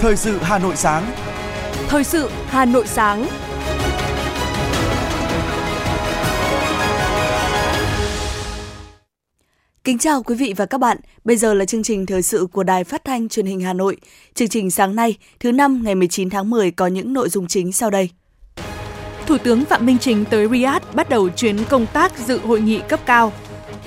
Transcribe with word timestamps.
Thời 0.00 0.16
sự 0.16 0.38
Hà 0.42 0.58
Nội 0.58 0.76
sáng. 0.76 1.10
Thời 1.88 2.04
sự 2.04 2.30
Hà 2.46 2.64
Nội 2.64 2.86
sáng. 2.86 3.26
Kính 9.84 9.98
chào 9.98 10.22
quý 10.22 10.34
vị 10.34 10.54
và 10.56 10.66
các 10.66 10.78
bạn. 10.78 10.96
Bây 11.24 11.36
giờ 11.36 11.54
là 11.54 11.64
chương 11.64 11.82
trình 11.82 12.06
thời 12.06 12.22
sự 12.22 12.46
của 12.52 12.62
Đài 12.62 12.84
Phát 12.84 13.04
thanh 13.04 13.28
Truyền 13.28 13.46
hình 13.46 13.60
Hà 13.60 13.72
Nội. 13.72 13.96
Chương 14.34 14.48
trình 14.48 14.70
sáng 14.70 14.96
nay, 14.96 15.16
thứ 15.40 15.52
năm 15.52 15.80
ngày 15.84 15.94
19 15.94 16.30
tháng 16.30 16.50
10 16.50 16.70
có 16.70 16.86
những 16.86 17.12
nội 17.12 17.28
dung 17.28 17.46
chính 17.46 17.72
sau 17.72 17.90
đây. 17.90 18.10
Thủ 19.26 19.38
tướng 19.38 19.64
Phạm 19.64 19.86
Minh 19.86 19.98
Chính 19.98 20.24
tới 20.24 20.48
Riyadh 20.48 20.94
bắt 20.94 21.08
đầu 21.08 21.28
chuyến 21.28 21.64
công 21.68 21.86
tác 21.86 22.18
dự 22.18 22.38
hội 22.38 22.60
nghị 22.60 22.80
cấp 22.88 23.00
cao. 23.06 23.32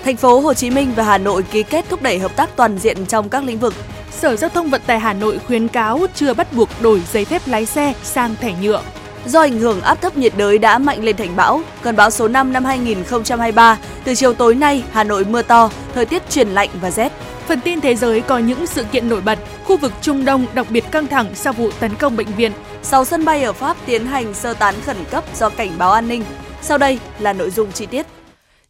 Thành 0.04 0.16
phố 0.16 0.40
Hồ 0.40 0.54
Chí 0.54 0.70
Minh 0.70 0.92
và 0.96 1.04
Hà 1.04 1.18
Nội 1.18 1.44
ký 1.52 1.64
kết 1.64 1.86
thúc 1.90 2.02
đẩy 2.02 2.20
hợp 2.20 2.36
tác 2.36 2.56
toàn 2.56 2.78
diện 2.78 3.06
trong 3.06 3.30
các 3.30 3.44
lĩnh 3.44 3.60
vực. 3.60 3.74
Sở 4.12 4.36
Giao 4.36 4.50
thông 4.50 4.70
Vận 4.70 4.82
tải 4.86 5.00
Hà 5.00 5.14
Nội 5.14 5.40
khuyến 5.48 5.68
cáo 5.68 6.06
chưa 6.16 6.34
bắt 6.34 6.54
buộc 6.54 6.70
đổi 6.82 7.02
giấy 7.12 7.26
phép 7.26 7.42
lái 7.46 7.66
xe 7.66 7.94
sang 8.04 8.36
thẻ 8.36 8.54
nhựa. 8.62 8.82
Do 9.26 9.42
ảnh 9.42 9.60
hưởng 9.60 9.82
áp 9.82 10.02
thấp 10.02 10.18
nhiệt 10.18 10.34
đới 10.38 10.58
đã 10.58 10.78
mạnh 10.78 11.04
lên 11.04 11.18
thành 11.18 11.36
bão, 11.36 11.62
cơn 11.82 11.96
bão 11.96 12.10
số 12.10 12.28
5 12.28 12.54
năm 12.54 12.66
2023, 12.66 13.78
từ 14.04 14.16
chiều 14.16 14.34
tối 14.34 14.56
nay 14.56 14.84
Hà 14.92 15.04
Nội 15.04 15.26
mưa 15.26 15.42
to, 15.42 15.70
thời 15.96 16.06
tiết 16.06 16.30
chuyển 16.30 16.48
lạnh 16.48 16.70
và 16.82 16.92
rét. 16.92 17.12
Phần 17.48 17.62
tin 17.62 17.82
thế 17.82 17.96
giới 17.96 18.22
có 18.22 18.38
những 18.38 18.68
sự 18.68 18.84
kiện 18.84 19.10
nổi 19.10 19.22
bật, 19.22 19.40
khu 19.66 19.78
vực 19.78 19.94
Trung 20.02 20.26
Đông 20.26 20.46
đặc 20.54 20.68
biệt 20.70 20.84
căng 20.92 21.08
thẳng 21.08 21.28
sau 21.34 21.54
vụ 21.54 21.70
tấn 21.80 21.96
công 21.96 22.16
bệnh 22.16 22.36
viện. 22.38 22.52
Sáu 22.84 23.06
sân 23.06 23.26
bay 23.26 23.44
ở 23.44 23.54
Pháp 23.54 23.78
tiến 23.86 24.06
hành 24.06 24.34
sơ 24.34 24.54
tán 24.54 24.76
khẩn 24.86 24.98
cấp 25.12 25.24
do 25.36 25.50
cảnh 25.50 25.72
báo 25.78 25.92
an 25.92 26.08
ninh. 26.08 26.24
Sau 26.62 26.78
đây 26.78 27.00
là 27.20 27.34
nội 27.34 27.50
dung 27.50 27.72
chi 27.72 27.86
tiết. 27.86 28.06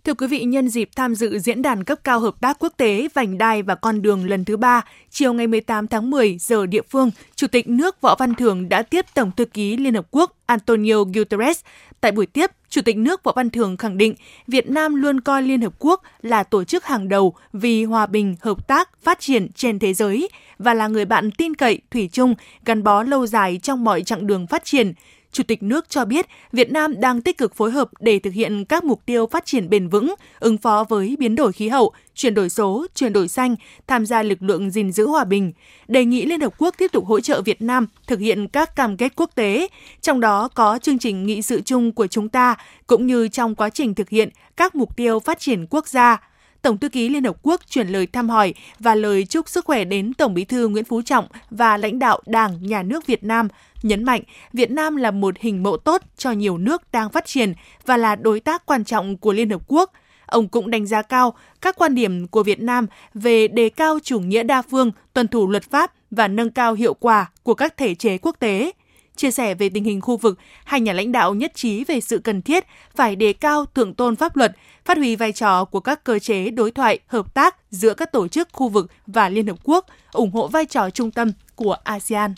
Thưa 0.06 0.14
quý 0.14 0.28
vị, 0.28 0.44
nhân 0.44 0.70
dịp 0.70 0.90
tham 0.96 1.16
dự 1.16 1.40
diễn 1.40 1.62
đàn 1.62 1.84
cấp 1.84 2.00
cao 2.04 2.20
hợp 2.20 2.42
tác 2.42 2.58
quốc 2.60 2.74
tế 2.78 3.08
vành 3.14 3.38
đai 3.38 3.64
và 3.64 3.76
con 3.76 4.02
đường 4.02 4.30
lần 4.30 4.46
thứ 4.46 4.58
ba, 4.58 4.82
chiều 5.10 5.34
ngày 5.34 5.48
18 5.48 5.88
tháng 5.88 6.10
10 6.10 6.38
giờ 6.40 6.66
địa 6.66 6.82
phương, 6.90 7.12
Chủ 7.36 7.48
tịch 7.48 7.68
nước 7.68 8.02
Võ 8.02 8.16
Văn 8.20 8.36
Thưởng 8.36 8.70
đã 8.70 8.82
tiếp 8.82 9.06
Tổng 9.14 9.32
thư 9.38 9.46
ký 9.46 9.78
Liên 9.78 9.94
Hợp 9.94 10.08
Quốc 10.12 10.36
Antonio 10.46 11.04
Guterres. 11.04 11.60
Tại 12.02 12.12
buổi 12.12 12.26
tiếp, 12.26 12.52
Chủ 12.70 12.82
tịch 12.82 12.98
nước 12.98 13.24
Võ 13.24 13.34
Văn 13.36 13.50
Thưởng 13.50 13.78
khẳng 13.78 13.98
định 13.98 14.16
Việt 14.48 14.70
Nam 14.70 14.96
luôn 14.96 15.22
coi 15.22 15.42
Liên 15.42 15.62
Hợp 15.62 15.74
Quốc 15.80 16.02
là 16.22 16.44
tổ 16.44 16.64
chức 16.64 16.86
hàng 16.86 17.10
đầu 17.10 17.34
vì 17.54 17.84
hòa 17.84 18.06
bình, 18.06 18.36
hợp 18.42 18.68
tác, 18.68 18.90
phát 19.04 19.20
triển 19.20 19.52
trên 19.56 19.80
thế 19.80 19.94
giới 19.94 20.30
và 20.60 20.74
là 20.74 20.88
người 20.88 21.06
bạn 21.06 21.32
tin 21.32 21.56
cậy, 21.56 21.80
thủy 21.92 22.10
chung, 22.12 22.36
gắn 22.66 22.84
bó 22.84 23.04
lâu 23.04 23.28
dài 23.28 23.60
trong 23.64 23.84
mọi 23.84 24.02
chặng 24.02 24.28
đường 24.28 24.48
phát 24.48 24.66
triển– 24.66 24.94
Chủ 25.32 25.44
tịch 25.44 25.64
nước 25.64 25.90
cho 25.90 26.06
biết 26.06 26.26
Việt 26.52 26.72
Nam 26.72 27.02
đang 27.02 27.22
tích 27.22 27.38
cực 27.38 27.56
phối 27.56 27.72
hợp 27.72 27.90
để 28.00 28.20
thực 28.20 28.34
hiện 28.34 28.66
các 28.66 28.84
mục 28.84 29.02
tiêu 29.06 29.28
phát 29.28 29.46
triển 29.46 29.70
bền 29.70 29.88
vững, 29.88 30.16
ứng 30.40 30.58
phó 30.58 30.86
với 30.90 31.16
biến 31.20 31.36
đổi 31.36 31.52
khí 31.52 31.70
hậu, 31.70 31.92
chuyển 32.16 32.34
đổi 32.34 32.50
số, 32.50 32.86
chuyển 32.96 33.14
đổi 33.14 33.28
xanh, 33.28 33.56
tham 33.88 34.06
gia 34.06 34.24
lực 34.24 34.42
lượng 34.42 34.72
gìn 34.72 34.92
giữ 34.92 35.08
hòa 35.08 35.24
bình. 35.24 35.54
Đề 35.88 36.06
nghị 36.06 36.26
Liên 36.26 36.42
Hợp 36.42 36.54
Quốc 36.58 36.76
tiếp 36.78 36.92
tục 36.92 37.06
hỗ 37.06 37.20
trợ 37.20 37.42
Việt 37.42 37.62
Nam 37.62 37.88
thực 38.08 38.20
hiện 38.20 38.48
các 38.48 38.76
cam 38.76 38.98
kết 38.98 39.14
quốc 39.16 39.30
tế, 39.36 39.68
trong 40.02 40.20
đó 40.20 40.48
có 40.48 40.80
chương 40.82 41.00
trình 41.00 41.26
nghị 41.26 41.42
sự 41.42 41.62
chung 41.62 41.92
của 41.92 42.08
chúng 42.08 42.30
ta, 42.30 42.56
cũng 42.88 43.08
như 43.08 43.28
trong 43.28 43.56
quá 43.56 43.70
trình 43.70 43.96
thực 43.96 44.10
hiện 44.10 44.30
các 44.58 44.76
mục 44.76 44.98
tiêu 44.98 45.20
phát 45.20 45.40
triển 45.40 45.66
quốc 45.70 45.88
gia 45.88 46.20
Tổng 46.62 46.78
thư 46.78 46.90
ký 46.90 47.10
Liên 47.10 47.24
Hợp 47.24 47.36
Quốc 47.42 47.62
chuyển 47.70 47.88
lời 47.88 48.08
thăm 48.08 48.30
hỏi 48.30 48.54
và 48.80 48.96
lời 48.96 49.26
chúc 49.26 49.50
sức 49.50 49.66
khỏe 49.66 49.84
đến 49.84 50.14
Tổng 50.14 50.34
bí 50.34 50.46
thư 50.46 50.68
Nguyễn 50.68 50.86
Phú 50.86 51.02
Trọng 51.02 51.26
và 51.50 51.78
lãnh 51.78 52.00
đạo 52.00 52.20
Đảng, 52.26 52.68
Nhà 52.68 52.84
nước 52.84 53.08
Việt 53.08 53.24
Nam, 53.24 53.48
nhấn 53.84 54.04
mạnh 54.04 54.22
Việt 54.54 54.72
Nam 54.72 54.96
là 54.96 55.12
một 55.12 55.36
hình 55.40 55.64
mẫu 55.64 55.78
tốt 55.78 56.02
cho 56.18 56.32
nhiều 56.32 56.58
nước 56.58 56.92
đang 56.92 57.10
phát 57.10 57.26
triển 57.26 57.54
và 57.86 57.98
là 57.98 58.16
đối 58.16 58.40
tác 58.40 58.66
quan 58.66 58.84
trọng 58.84 59.18
của 59.18 59.34
Liên 59.34 59.50
Hợp 59.50 59.62
Quốc. 59.68 59.92
Ông 60.26 60.48
cũng 60.48 60.72
đánh 60.72 60.86
giá 60.88 61.02
cao 61.02 61.34
các 61.62 61.76
quan 61.78 61.96
điểm 61.96 62.28
của 62.28 62.44
Việt 62.44 62.60
Nam 62.60 62.88
về 63.14 63.48
đề 63.48 63.70
cao 63.70 64.00
chủ 64.04 64.20
nghĩa 64.20 64.44
đa 64.44 64.62
phương, 64.62 64.92
tuân 65.14 65.28
thủ 65.28 65.48
luật 65.48 65.72
pháp 65.72 65.92
và 66.12 66.28
nâng 66.28 66.50
cao 66.50 66.74
hiệu 66.74 66.94
quả 66.94 67.32
của 67.44 67.54
các 67.54 67.78
thể 67.78 67.96
chế 67.96 68.18
quốc 68.18 68.36
tế. 68.40 68.72
Chia 69.16 69.32
sẻ 69.32 69.54
về 69.54 69.70
tình 69.70 69.84
hình 69.84 70.02
khu 70.02 70.18
vực, 70.18 70.40
hai 70.64 70.82
nhà 70.82 70.94
lãnh 70.94 71.12
đạo 71.12 71.34
nhất 71.34 71.52
trí 71.56 71.84
về 71.84 72.02
sự 72.02 72.18
cần 72.18 72.42
thiết 72.42 72.66
phải 72.96 73.16
đề 73.16 73.34
cao 73.34 73.66
thượng 73.66 73.94
tôn 73.94 74.16
pháp 74.16 74.36
luật, 74.36 74.56
phát 74.86 74.98
huy 74.98 75.16
vai 75.16 75.32
trò 75.32 75.66
của 75.66 75.80
các 75.80 76.04
cơ 76.04 76.20
chế 76.20 76.50
đối 76.50 76.72
thoại, 76.72 77.00
hợp 77.08 77.34
tác 77.34 77.56
giữa 77.72 77.94
các 77.94 78.12
tổ 78.12 78.28
chức 78.28 78.50
khu 78.52 78.70
vực 78.70 78.92
và 79.08 79.30
Liên 79.30 79.48
Hợp 79.48 79.58
Quốc, 79.64 79.86
ủng 80.12 80.32
hộ 80.32 80.48
vai 80.48 80.66
trò 80.66 80.90
trung 80.90 81.12
tâm 81.12 81.32
của 81.56 81.74
ASEAN. 81.84 82.34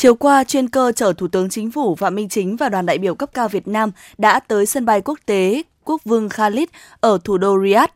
Chiều 0.00 0.14
qua, 0.14 0.44
chuyên 0.44 0.68
cơ 0.68 0.92
chở 0.92 1.12
Thủ 1.12 1.28
tướng 1.28 1.50
Chính 1.50 1.70
phủ 1.70 1.94
Phạm 1.94 2.14
Minh 2.14 2.28
Chính 2.28 2.56
và 2.56 2.68
đoàn 2.68 2.86
đại 2.86 2.98
biểu 2.98 3.14
cấp 3.14 3.30
cao 3.34 3.48
Việt 3.48 3.68
Nam 3.68 3.90
đã 4.18 4.40
tới 4.40 4.66
sân 4.66 4.86
bay 4.86 5.00
quốc 5.00 5.18
tế 5.26 5.62
Quốc 5.84 6.00
vương 6.04 6.28
Khalid 6.28 6.68
ở 7.00 7.18
thủ 7.24 7.38
đô 7.38 7.62
Riyadh, 7.62 7.90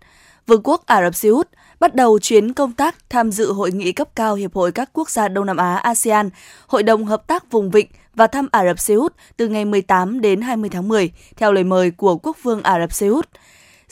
Vương 0.46 0.60
quốc 0.64 0.86
Ả 0.86 1.02
Rập 1.02 1.14
Xê 1.14 1.28
Út, 1.28 1.48
bắt 1.80 1.94
đầu 1.94 2.18
chuyến 2.18 2.52
công 2.52 2.72
tác 2.72 2.96
tham 3.10 3.30
dự 3.30 3.52
hội 3.52 3.72
nghị 3.72 3.92
cấp 3.92 4.08
cao 4.14 4.34
Hiệp 4.34 4.54
hội 4.54 4.72
các 4.72 4.90
quốc 4.92 5.10
gia 5.10 5.28
Đông 5.28 5.46
Nam 5.46 5.56
Á 5.56 5.76
ASEAN, 5.76 6.30
Hội 6.66 6.82
đồng 6.82 7.04
Hợp 7.04 7.26
tác 7.26 7.50
Vùng 7.50 7.70
Vịnh 7.70 7.86
và 8.14 8.26
thăm 8.26 8.48
Ả 8.52 8.64
Rập 8.64 8.78
Xê 8.78 8.94
Út 8.94 9.14
từ 9.36 9.48
ngày 9.48 9.64
18 9.64 10.20
đến 10.20 10.40
20 10.40 10.70
tháng 10.70 10.88
10, 10.88 11.12
theo 11.36 11.52
lời 11.52 11.64
mời 11.64 11.90
của 11.90 12.16
Quốc 12.16 12.36
vương 12.42 12.62
Ả 12.62 12.80
Rập 12.80 12.92
Xê 12.92 13.06
Út. 13.06 13.28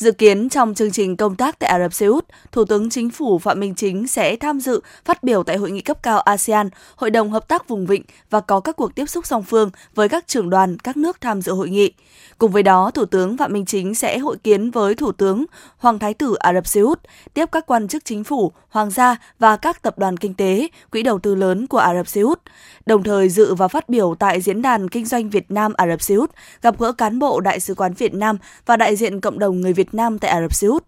Dự 0.02 0.12
kiến 0.12 0.48
trong 0.48 0.74
chương 0.74 0.90
trình 0.90 1.16
công 1.16 1.36
tác 1.36 1.58
tại 1.58 1.70
Ả 1.70 1.78
Rập 1.78 1.92
Xê 1.92 2.06
Út, 2.06 2.26
Thủ 2.52 2.64
tướng 2.64 2.90
Chính 2.90 3.10
phủ 3.10 3.38
Phạm 3.38 3.60
Minh 3.60 3.74
Chính 3.74 4.06
sẽ 4.06 4.36
tham 4.36 4.60
dự 4.60 4.80
phát 5.04 5.22
biểu 5.22 5.42
tại 5.42 5.56
hội 5.56 5.70
nghị 5.70 5.80
cấp 5.80 6.02
cao 6.02 6.20
ASEAN, 6.20 6.68
Hội 6.96 7.10
đồng 7.10 7.30
Hợp 7.30 7.48
tác 7.48 7.68
Vùng 7.68 7.86
Vịnh 7.86 8.02
và 8.30 8.40
có 8.40 8.60
các 8.60 8.76
cuộc 8.76 8.94
tiếp 8.94 9.06
xúc 9.06 9.26
song 9.26 9.42
phương 9.42 9.70
với 9.94 10.08
các 10.08 10.26
trưởng 10.26 10.50
đoàn 10.50 10.78
các 10.78 10.96
nước 10.96 11.20
tham 11.20 11.42
dự 11.42 11.52
hội 11.52 11.70
nghị. 11.70 11.92
Cùng 12.38 12.50
với 12.50 12.62
đó, 12.62 12.90
Thủ 12.90 13.04
tướng 13.04 13.36
Phạm 13.36 13.52
Minh 13.52 13.64
Chính 13.64 13.94
sẽ 13.94 14.18
hội 14.18 14.36
kiến 14.44 14.70
với 14.70 14.94
Thủ 14.94 15.12
tướng 15.12 15.44
Hoàng 15.78 15.98
Thái 15.98 16.14
tử 16.14 16.34
Ả 16.34 16.52
Rập 16.52 16.66
Xê 16.66 16.80
Út, 16.80 17.00
tiếp 17.34 17.48
các 17.52 17.66
quan 17.66 17.88
chức 17.88 18.04
chính 18.04 18.24
phủ, 18.24 18.52
hoàng 18.72 18.90
gia 18.90 19.16
và 19.38 19.56
các 19.56 19.82
tập 19.82 19.98
đoàn 19.98 20.16
kinh 20.16 20.34
tế, 20.34 20.68
quỹ 20.90 21.02
đầu 21.02 21.18
tư 21.18 21.34
lớn 21.34 21.66
của 21.66 21.78
Ả 21.78 21.94
Rập 21.94 22.08
Xê 22.08 22.20
Út, 22.20 22.40
đồng 22.86 23.02
thời 23.02 23.28
dự 23.28 23.54
và 23.54 23.68
phát 23.68 23.88
biểu 23.88 24.14
tại 24.18 24.40
Diễn 24.40 24.62
đàn 24.62 24.88
Kinh 24.88 25.06
doanh 25.06 25.30
Việt 25.30 25.50
Nam 25.50 25.72
Ả 25.76 25.86
Rập 25.86 26.02
Xê 26.02 26.14
Út, 26.14 26.30
gặp 26.62 26.78
gỡ 26.78 26.92
cán 26.92 27.18
bộ 27.18 27.40
Đại 27.40 27.60
sứ 27.60 27.74
quán 27.74 27.92
Việt 27.92 28.14
Nam 28.14 28.38
và 28.66 28.76
đại 28.76 28.96
diện 28.96 29.20
cộng 29.20 29.38
đồng 29.38 29.60
người 29.60 29.72
Việt 29.72 29.94
Nam 29.94 30.18
tại 30.18 30.30
Ả 30.30 30.40
Rập 30.40 30.54
Xê 30.54 30.68
Út. 30.68 30.84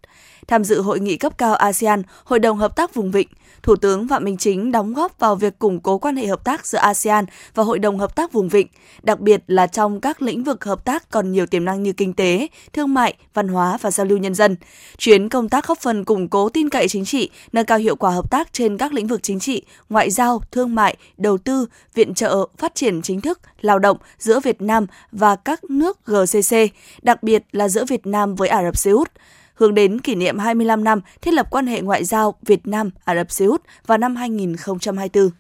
Tham 0.47 0.65
dự 0.65 0.81
hội 0.81 1.01
nghị 1.01 1.17
cấp 1.17 1.39
cao 1.39 1.55
ASEAN, 1.55 2.03
Hội 2.25 2.39
đồng 2.39 2.59
Hợp 2.59 2.77
tác 2.77 2.95
Vùng 2.95 3.11
Vịnh, 3.11 3.29
Thủ 3.65 3.77
tướng 3.77 4.09
Phạm 4.09 4.25
Minh 4.25 4.37
Chính 4.37 4.73
đóng 4.73 4.95
góp 4.95 5.19
vào 5.19 5.37
việc 5.37 5.59
củng 5.59 5.81
cố 5.81 5.99
quan 5.99 6.17
hệ 6.17 6.27
hợp 6.27 6.45
tác 6.45 6.67
giữa 6.67 6.79
ASEAN 6.79 7.25
và 7.55 7.63
Hội 7.63 7.79
đồng 7.79 7.99
Hợp 7.99 8.17
tác 8.17 8.33
Vùng 8.33 8.49
Vịnh, 8.49 8.67
đặc 9.03 9.21
biệt 9.21 9.43
là 9.47 9.67
trong 9.67 10.01
các 10.01 10.23
lĩnh 10.23 10.45
vực 10.45 10.65
hợp 10.65 10.85
tác 10.85 11.11
còn 11.11 11.33
nhiều 11.33 11.47
tiềm 11.47 11.65
năng 11.65 11.83
như 11.83 11.93
kinh 11.93 12.13
tế, 12.13 12.49
thương 12.73 12.95
mại, 12.95 13.15
văn 13.35 13.49
hóa 13.49 13.79
và 13.81 13.91
giao 13.91 14.07
lưu 14.07 14.19
nhân 14.19 14.35
dân. 14.35 14.57
Chuyến 14.99 15.29
công 15.29 15.49
tác 15.49 15.67
góp 15.67 15.79
phần 15.79 16.05
củng 16.05 16.29
cố 16.29 16.49
tin 16.49 16.69
cậy 16.69 16.89
chính 16.89 17.05
trị, 17.05 17.31
nâng 17.53 17.67
cao 17.67 17.79
hiệu 17.79 17.97
quả 17.97 18.11
hợp 18.11 18.31
tác 18.31 18.53
trên 18.53 18.79
các 18.79 18.93
lĩnh 18.93 19.07
vực 19.07 19.23
chính 19.23 19.41
trị, 19.41 19.63
ngoại 19.89 20.11
giao, 20.11 20.41
thương 20.51 20.75
mại, 20.75 20.97
đầu 21.17 21.39
tư, 21.39 21.67
viện 21.95 22.15
trợ, 22.15 22.47
phát 22.59 22.75
triển 22.75 23.03
chính 23.03 23.21
thức, 23.21 23.41
lao 23.61 23.79
động 23.79 23.97
giữa 24.19 24.41
Việt 24.41 24.63
Nam 24.63 24.87
và 25.13 25.37
các 25.37 25.65
nước 25.65 25.99
GCC, 26.07 26.57
đặc 27.03 27.23
biệt 27.23 27.45
là 27.53 27.69
giữa 27.69 27.85
Việt 27.85 28.07
Nam 28.07 28.35
với 28.35 28.49
Ả 28.49 28.63
Rập 28.65 28.77
Xê 28.77 28.91
Út 28.91 29.11
hướng 29.55 29.75
đến 29.75 30.01
kỷ 30.01 30.15
niệm 30.15 30.39
25 30.39 30.85
năm 30.85 31.01
thiết 31.21 31.35
lập 31.35 31.47
quan 31.51 31.67
hệ 31.67 31.81
ngoại 31.81 32.05
giao 32.05 32.35
Việt 32.43 32.67
Nam 32.67 32.91
Ả 33.05 33.15
Rập 33.15 33.31
Xê 33.31 33.45
Út 33.45 33.63
vào 33.87 33.99
năm 33.99 34.17
2024. 34.17 35.31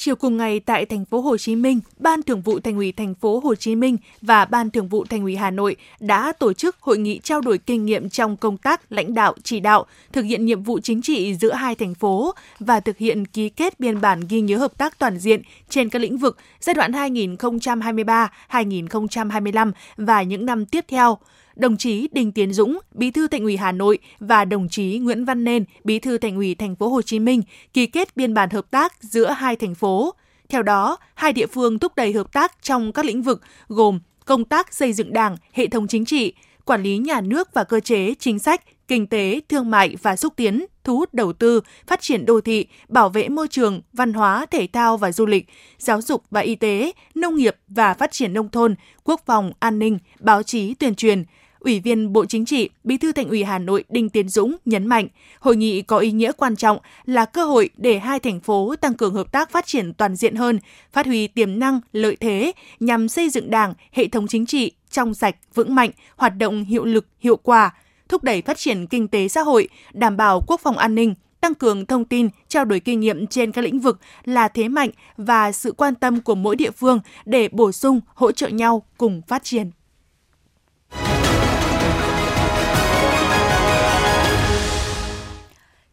Chiều 0.00 0.16
cùng 0.16 0.36
ngày 0.36 0.60
tại 0.60 0.86
thành 0.86 1.04
phố 1.04 1.20
Hồ 1.20 1.36
Chí 1.36 1.56
Minh, 1.56 1.80
Ban 1.98 2.22
Thường 2.22 2.40
vụ 2.40 2.60
Thành 2.60 2.76
ủy 2.76 2.92
thành 2.92 3.14
phố 3.14 3.40
Hồ 3.44 3.54
Chí 3.54 3.74
Minh 3.74 3.96
và 4.22 4.44
Ban 4.44 4.70
Thường 4.70 4.88
vụ 4.88 5.04
Thành 5.04 5.22
ủy 5.22 5.36
Hà 5.36 5.50
Nội 5.50 5.76
đã 6.00 6.32
tổ 6.32 6.52
chức 6.52 6.76
hội 6.80 6.98
nghị 6.98 7.20
trao 7.22 7.40
đổi 7.40 7.58
kinh 7.58 7.86
nghiệm 7.86 8.08
trong 8.08 8.36
công 8.36 8.56
tác 8.56 8.92
lãnh 8.92 9.14
đạo 9.14 9.34
chỉ 9.42 9.60
đạo 9.60 9.86
thực 10.12 10.22
hiện 10.22 10.46
nhiệm 10.46 10.62
vụ 10.62 10.78
chính 10.82 11.02
trị 11.02 11.34
giữa 11.34 11.52
hai 11.52 11.74
thành 11.74 11.94
phố 11.94 12.34
và 12.60 12.80
thực 12.80 12.98
hiện 12.98 13.26
ký 13.26 13.48
kết 13.48 13.80
biên 13.80 14.00
bản 14.00 14.20
ghi 14.28 14.40
nhớ 14.40 14.56
hợp 14.56 14.78
tác 14.78 14.98
toàn 14.98 15.18
diện 15.18 15.42
trên 15.68 15.88
các 15.88 16.02
lĩnh 16.02 16.18
vực 16.18 16.36
giai 16.60 16.74
đoạn 16.74 16.92
2023-2025 16.92 19.72
và 19.96 20.22
những 20.22 20.46
năm 20.46 20.66
tiếp 20.66 20.84
theo 20.88 21.18
đồng 21.58 21.76
chí 21.76 22.08
Đinh 22.12 22.32
Tiến 22.32 22.52
Dũng, 22.52 22.78
Bí 22.94 23.10
thư 23.10 23.28
Thành 23.28 23.42
ủy 23.42 23.56
Hà 23.56 23.72
Nội 23.72 23.98
và 24.20 24.44
đồng 24.44 24.68
chí 24.68 24.98
Nguyễn 24.98 25.24
Văn 25.24 25.44
Nên, 25.44 25.64
Bí 25.84 25.98
thư 25.98 26.18
Thành 26.18 26.36
ủy 26.36 26.54
Thành 26.54 26.76
phố 26.76 26.88
Hồ 26.88 27.02
Chí 27.02 27.18
Minh 27.18 27.42
ký 27.72 27.86
kết 27.86 28.16
biên 28.16 28.34
bản 28.34 28.50
hợp 28.50 28.70
tác 28.70 28.92
giữa 29.00 29.30
hai 29.30 29.56
thành 29.56 29.74
phố. 29.74 30.14
Theo 30.48 30.62
đó, 30.62 30.96
hai 31.14 31.32
địa 31.32 31.46
phương 31.46 31.78
thúc 31.78 31.92
đẩy 31.96 32.12
hợp 32.12 32.32
tác 32.32 32.52
trong 32.62 32.92
các 32.92 33.04
lĩnh 33.04 33.22
vực 33.22 33.42
gồm 33.68 34.00
công 34.24 34.44
tác 34.44 34.74
xây 34.74 34.92
dựng 34.92 35.12
Đảng, 35.12 35.36
hệ 35.52 35.66
thống 35.66 35.88
chính 35.88 36.04
trị, 36.04 36.32
quản 36.64 36.82
lý 36.82 36.98
nhà 36.98 37.20
nước 37.20 37.48
và 37.54 37.64
cơ 37.64 37.80
chế, 37.80 38.14
chính 38.18 38.38
sách, 38.38 38.62
kinh 38.88 39.06
tế, 39.06 39.40
thương 39.48 39.70
mại 39.70 39.96
và 40.02 40.16
xúc 40.16 40.32
tiến, 40.36 40.64
thu 40.84 40.96
hút 40.96 41.14
đầu 41.14 41.32
tư, 41.32 41.60
phát 41.86 42.00
triển 42.00 42.26
đô 42.26 42.40
thị, 42.40 42.66
bảo 42.88 43.08
vệ 43.08 43.28
môi 43.28 43.48
trường, 43.48 43.80
văn 43.92 44.12
hóa, 44.12 44.46
thể 44.46 44.66
thao 44.72 44.96
và 44.96 45.12
du 45.12 45.26
lịch, 45.26 45.46
giáo 45.78 46.02
dục 46.02 46.22
và 46.30 46.40
y 46.40 46.54
tế, 46.54 46.92
nông 47.14 47.36
nghiệp 47.36 47.56
và 47.68 47.94
phát 47.94 48.12
triển 48.12 48.32
nông 48.32 48.48
thôn, 48.48 48.74
quốc 49.04 49.22
phòng, 49.26 49.52
an 49.58 49.78
ninh, 49.78 49.98
báo 50.20 50.42
chí, 50.42 50.74
tuyên 50.74 50.94
truyền, 50.94 51.24
Ủy 51.60 51.80
viên 51.80 52.12
Bộ 52.12 52.24
Chính 52.26 52.44
trị, 52.44 52.70
Bí 52.84 52.96
thư 52.96 53.12
Thành 53.12 53.28
ủy 53.28 53.44
Hà 53.44 53.58
Nội 53.58 53.84
Đinh 53.88 54.08
Tiến 54.08 54.28
Dũng 54.28 54.56
nhấn 54.64 54.86
mạnh, 54.86 55.08
hội 55.40 55.56
nghị 55.56 55.82
có 55.82 55.98
ý 55.98 56.12
nghĩa 56.12 56.32
quan 56.32 56.56
trọng 56.56 56.78
là 57.06 57.24
cơ 57.24 57.44
hội 57.44 57.70
để 57.76 57.98
hai 57.98 58.20
thành 58.20 58.40
phố 58.40 58.76
tăng 58.76 58.94
cường 58.94 59.14
hợp 59.14 59.32
tác 59.32 59.50
phát 59.50 59.66
triển 59.66 59.94
toàn 59.94 60.16
diện 60.16 60.34
hơn, 60.34 60.58
phát 60.92 61.06
huy 61.06 61.26
tiềm 61.26 61.58
năng, 61.58 61.80
lợi 61.92 62.16
thế 62.16 62.52
nhằm 62.80 63.08
xây 63.08 63.30
dựng 63.30 63.50
Đảng, 63.50 63.74
hệ 63.92 64.08
thống 64.08 64.26
chính 64.26 64.46
trị 64.46 64.72
trong 64.90 65.14
sạch, 65.14 65.36
vững 65.54 65.74
mạnh, 65.74 65.90
hoạt 66.16 66.36
động 66.38 66.64
hiệu 66.64 66.84
lực, 66.84 67.06
hiệu 67.20 67.36
quả, 67.36 67.74
thúc 68.08 68.24
đẩy 68.24 68.42
phát 68.42 68.58
triển 68.58 68.86
kinh 68.86 69.08
tế 69.08 69.28
xã 69.28 69.42
hội, 69.42 69.68
đảm 69.92 70.16
bảo 70.16 70.44
quốc 70.46 70.60
phòng 70.60 70.78
an 70.78 70.94
ninh, 70.94 71.14
tăng 71.40 71.54
cường 71.54 71.86
thông 71.86 72.04
tin, 72.04 72.28
trao 72.48 72.64
đổi 72.64 72.80
kinh 72.80 73.00
nghiệm 73.00 73.26
trên 73.26 73.52
các 73.52 73.62
lĩnh 73.62 73.80
vực 73.80 73.98
là 74.24 74.48
thế 74.48 74.68
mạnh 74.68 74.90
và 75.16 75.52
sự 75.52 75.72
quan 75.72 75.94
tâm 75.94 76.20
của 76.20 76.34
mỗi 76.34 76.56
địa 76.56 76.70
phương 76.70 77.00
để 77.24 77.48
bổ 77.52 77.72
sung, 77.72 78.00
hỗ 78.14 78.32
trợ 78.32 78.48
nhau 78.48 78.82
cùng 78.98 79.22
phát 79.28 79.44
triển. 79.44 79.70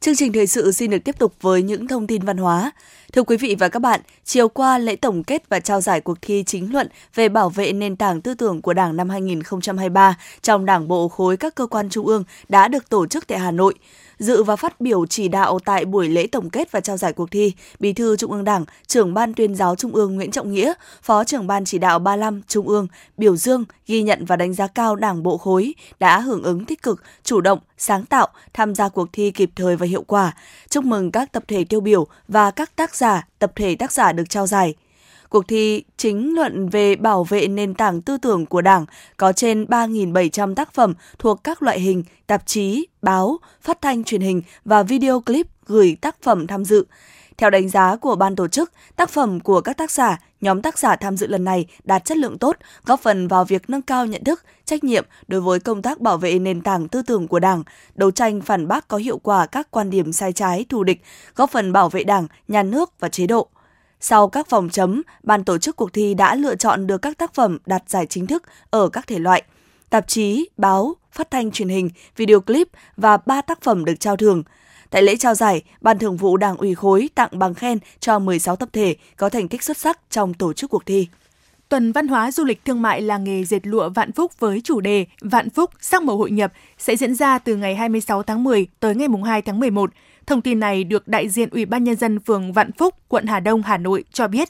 Chương 0.06 0.16
trình 0.16 0.34
thời 0.34 0.48
sự 0.48 0.72
xin 0.72 0.92
được 0.92 1.04
tiếp 1.04 1.19
tục 1.19 1.34
với 1.42 1.62
những 1.62 1.88
thông 1.88 2.07
tin 2.07 2.22
văn 2.22 2.38
hóa. 2.38 2.72
Thưa 3.13 3.24
quý 3.24 3.38
vị 3.38 3.56
và 3.60 3.69
các 3.69 3.80
bạn, 3.80 4.02
chiều 4.25 4.48
qua 4.48 4.78
lễ 4.78 4.96
tổng 4.96 5.24
kết 5.24 5.50
và 5.50 5.60
trao 5.60 5.81
giải 5.81 6.02
cuộc 6.02 6.18
thi 6.22 6.44
chính 6.48 6.74
luận 6.74 6.88
về 7.16 7.30
bảo 7.30 7.50
vệ 7.50 7.74
nền 7.74 7.96
tảng 7.96 8.22
tư 8.22 8.34
tưởng 8.34 8.62
của 8.62 8.74
Đảng 8.74 8.96
năm 8.96 9.10
2023 9.10 10.18
trong 10.42 10.66
Đảng 10.66 10.88
bộ 10.88 11.07
khối 11.07 11.38
các 11.38 11.56
cơ 11.56 11.66
quan 11.66 11.90
trung 11.90 12.06
ương 12.06 12.24
đã 12.50 12.68
được 12.68 12.90
tổ 12.90 13.07
chức 13.07 13.28
tại 13.28 13.40
Hà 13.40 13.52
Nội. 13.52 13.74
Dự 14.19 14.44
và 14.44 14.56
phát 14.56 14.81
biểu 14.81 15.06
chỉ 15.06 15.27
đạo 15.27 15.59
tại 15.65 15.85
buổi 15.85 16.09
lễ 16.09 16.27
tổng 16.27 16.50
kết 16.50 16.71
và 16.71 16.79
trao 16.79 16.97
giải 16.97 17.13
cuộc 17.13 17.31
thi, 17.31 17.53
Bí 17.79 17.94
thư 17.94 18.17
Trung 18.17 18.31
ương 18.31 18.44
Đảng, 18.44 18.65
trưởng 18.88 19.13
ban 19.13 19.33
tuyên 19.33 19.56
giáo 19.56 19.75
Trung 19.75 19.95
ương 19.95 20.15
Nguyễn 20.15 20.31
Trọng 20.31 20.51
Nghĩa, 20.51 20.73
Phó 21.01 21.23
trưởng 21.23 21.47
ban 21.47 21.65
chỉ 21.65 21.77
đạo 21.77 22.00
35 22.00 22.41
Trung 22.47 22.67
ương 22.67 22.88
biểu 23.17 23.35
dương, 23.35 23.65
ghi 23.88 24.01
nhận 24.01 24.25
và 24.25 24.35
đánh 24.35 24.53
giá 24.53 24.67
cao 24.67 24.95
Đảng 24.95 25.23
bộ 25.23 25.38
khối 25.38 25.75
đã 26.00 26.19
hưởng 26.19 26.44
ứng 26.44 26.65
tích 26.65 26.83
cực, 26.83 27.03
chủ 27.23 27.41
động, 27.41 27.59
sáng 27.77 28.06
tạo, 28.06 28.27
tham 28.53 28.75
gia 28.75 28.89
cuộc 28.89 29.09
thi 29.13 29.31
kịp 29.31 29.50
thời 29.56 29.75
và 29.75 29.85
hiệu 29.85 30.03
quả. 30.07 30.33
Chúc 30.69 30.83
mừng 30.85 31.12
các 31.12 31.31
tập 31.31 31.44
thể 31.47 31.63
tiêu 31.63 31.81
biểu 31.81 32.07
và 32.27 32.51
các 32.51 32.75
tác 32.75 32.95
giả, 32.95 33.27
tập 33.39 33.51
thể 33.56 33.75
tác 33.75 33.91
giả 33.91 34.12
được 34.12 34.29
trao 34.29 34.47
giải. 34.47 34.75
Cuộc 35.36 35.48
thi 35.48 35.84
chính 35.98 36.36
luận 36.36 36.70
về 36.70 36.96
bảo 36.96 37.24
vệ 37.24 37.48
nền 37.48 37.74
tảng 37.74 38.02
tư 38.02 38.18
tưởng 38.18 38.46
của 38.46 38.62
Đảng 38.62 38.86
có 39.18 39.34
trên 39.34 39.66
3.700 39.66 40.56
tác 40.56 40.74
phẩm 40.74 40.94
thuộc 41.20 41.44
các 41.44 41.64
loại 41.64 41.80
hình 41.80 42.04
tạp 42.28 42.46
chí, 42.46 42.88
báo, 43.02 43.38
phát 43.62 43.82
thanh 43.82 44.04
truyền 44.04 44.22
hình 44.22 44.42
và 44.66 44.84
video 44.84 45.22
clip 45.22 45.48
gửi 45.66 45.98
tác 46.02 46.22
phẩm 46.22 46.48
tham 46.48 46.66
dự. 46.66 46.86
Theo 47.38 47.50
đánh 47.50 47.70
giá 47.70 47.96
của 47.96 48.16
ban 48.16 48.36
tổ 48.36 48.48
chức, 48.48 48.72
tác 48.96 49.10
phẩm 49.10 49.40
của 49.40 49.62
các 49.62 49.78
tác 49.78 49.92
giả, 49.92 50.20
nhóm 50.42 50.62
tác 50.62 50.80
giả 50.80 50.96
tham 50.96 51.18
dự 51.18 51.28
lần 51.28 51.44
này 51.44 51.66
đạt 51.84 52.06
chất 52.06 52.18
lượng 52.18 52.38
tốt, 52.38 52.58
góp 52.86 53.00
phần 53.00 53.28
vào 53.28 53.46
việc 53.46 53.70
nâng 53.70 53.82
cao 53.82 54.06
nhận 54.06 54.24
thức, 54.24 54.44
trách 54.66 54.84
nhiệm 54.84 55.06
đối 55.28 55.42
với 55.42 55.60
công 55.60 55.82
tác 55.82 56.00
bảo 56.00 56.18
vệ 56.18 56.40
nền 56.40 56.62
tảng 56.62 56.88
tư 56.88 57.02
tưởng 57.02 57.28
của 57.28 57.40
Đảng, 57.40 57.64
đấu 57.96 58.12
tranh 58.12 58.42
phản 58.42 58.68
bác 58.68 58.88
có 58.88 58.98
hiệu 58.98 59.18
quả 59.18 59.46
các 59.46 59.72
quan 59.72 59.90
điểm 59.90 60.14
sai 60.14 60.34
trái, 60.34 60.66
thù 60.70 60.84
địch, 60.84 61.02
góp 61.36 61.52
phần 61.52 61.74
bảo 61.74 61.90
vệ 61.90 62.04
Đảng, 62.04 62.28
nhà 62.48 62.64
nước 62.64 63.00
và 63.00 63.10
chế 63.10 63.28
độ. 63.28 63.50
Sau 64.07 64.28
các 64.28 64.50
vòng 64.50 64.69
chấm, 64.69 65.02
ban 65.24 65.44
tổ 65.44 65.57
chức 65.57 65.75
cuộc 65.75 65.94
thi 65.94 66.13
đã 66.13 66.36
lựa 66.36 66.56
chọn 66.56 66.88
được 66.88 66.98
các 66.98 67.18
tác 67.18 67.34
phẩm 67.34 67.57
đạt 67.66 67.84
giải 67.88 68.06
chính 68.06 68.28
thức 68.28 68.44
ở 68.69 68.90
các 68.90 69.07
thể 69.07 69.19
loại 69.19 69.44
tạp 69.90 70.07
chí, 70.07 70.50
báo, 70.57 70.96
phát 71.12 71.31
thanh 71.31 71.52
truyền 71.52 71.69
hình, 71.69 71.90
video 72.16 72.42
clip 72.42 72.68
và 72.98 73.18
3 73.18 73.42
tác 73.42 73.62
phẩm 73.62 73.86
được 73.86 74.00
trao 74.00 74.16
thưởng. 74.16 74.44
Tại 74.90 75.02
lễ 75.02 75.16
trao 75.16 75.36
giải, 75.36 75.63
Ban 75.81 76.00
Thường 76.00 76.18
vụ 76.18 76.38
Đảng 76.38 76.57
ủy 76.57 76.75
khối 76.75 77.10
tặng 77.16 77.30
bằng 77.40 77.54
khen 77.54 77.80
cho 78.00 78.19
16 78.19 78.56
tập 78.56 78.69
thể 78.74 78.96
có 79.18 79.30
thành 79.30 79.48
tích 79.48 79.63
xuất 79.63 79.78
sắc 79.78 80.00
trong 80.10 80.34
tổ 80.34 80.54
chức 80.54 80.69
cuộc 80.69 80.86
thi. 80.86 81.08
Tuần 81.69 81.91
Văn 81.91 82.07
hóa 82.07 82.31
Du 82.31 82.44
lịch 82.45 82.65
Thương 82.65 82.81
mại 82.81 83.01
làng 83.01 83.23
nghề 83.23 83.44
dệt 83.44 83.67
lụa 83.67 83.89
Vạn 83.89 84.12
Phúc 84.12 84.39
với 84.39 84.62
chủ 84.63 84.81
đề 84.81 85.06
Vạn 85.21 85.50
Phúc 85.50 85.71
sắc 85.81 86.03
màu 86.03 86.17
hội 86.17 86.31
nhập 86.31 86.53
sẽ 86.77 86.95
diễn 86.95 87.15
ra 87.15 87.39
từ 87.39 87.56
ngày 87.56 87.75
26 87.75 88.23
tháng 88.23 88.44
10 88.44 88.67
tới 88.79 88.95
ngày 88.95 89.07
2 89.25 89.41
tháng 89.41 89.59
11. 89.59 89.91
Thông 90.27 90.41
tin 90.41 90.59
này 90.59 90.83
được 90.83 91.07
đại 91.07 91.29
diện 91.29 91.50
Ủy 91.50 91.65
ban 91.65 91.83
Nhân 91.83 91.95
dân 91.95 92.19
phường 92.19 92.53
Vạn 92.53 92.71
Phúc, 92.71 92.95
quận 93.07 93.25
Hà 93.25 93.39
Đông, 93.39 93.62
Hà 93.62 93.77
Nội 93.77 94.03
cho 94.12 94.27
biết. 94.27 94.50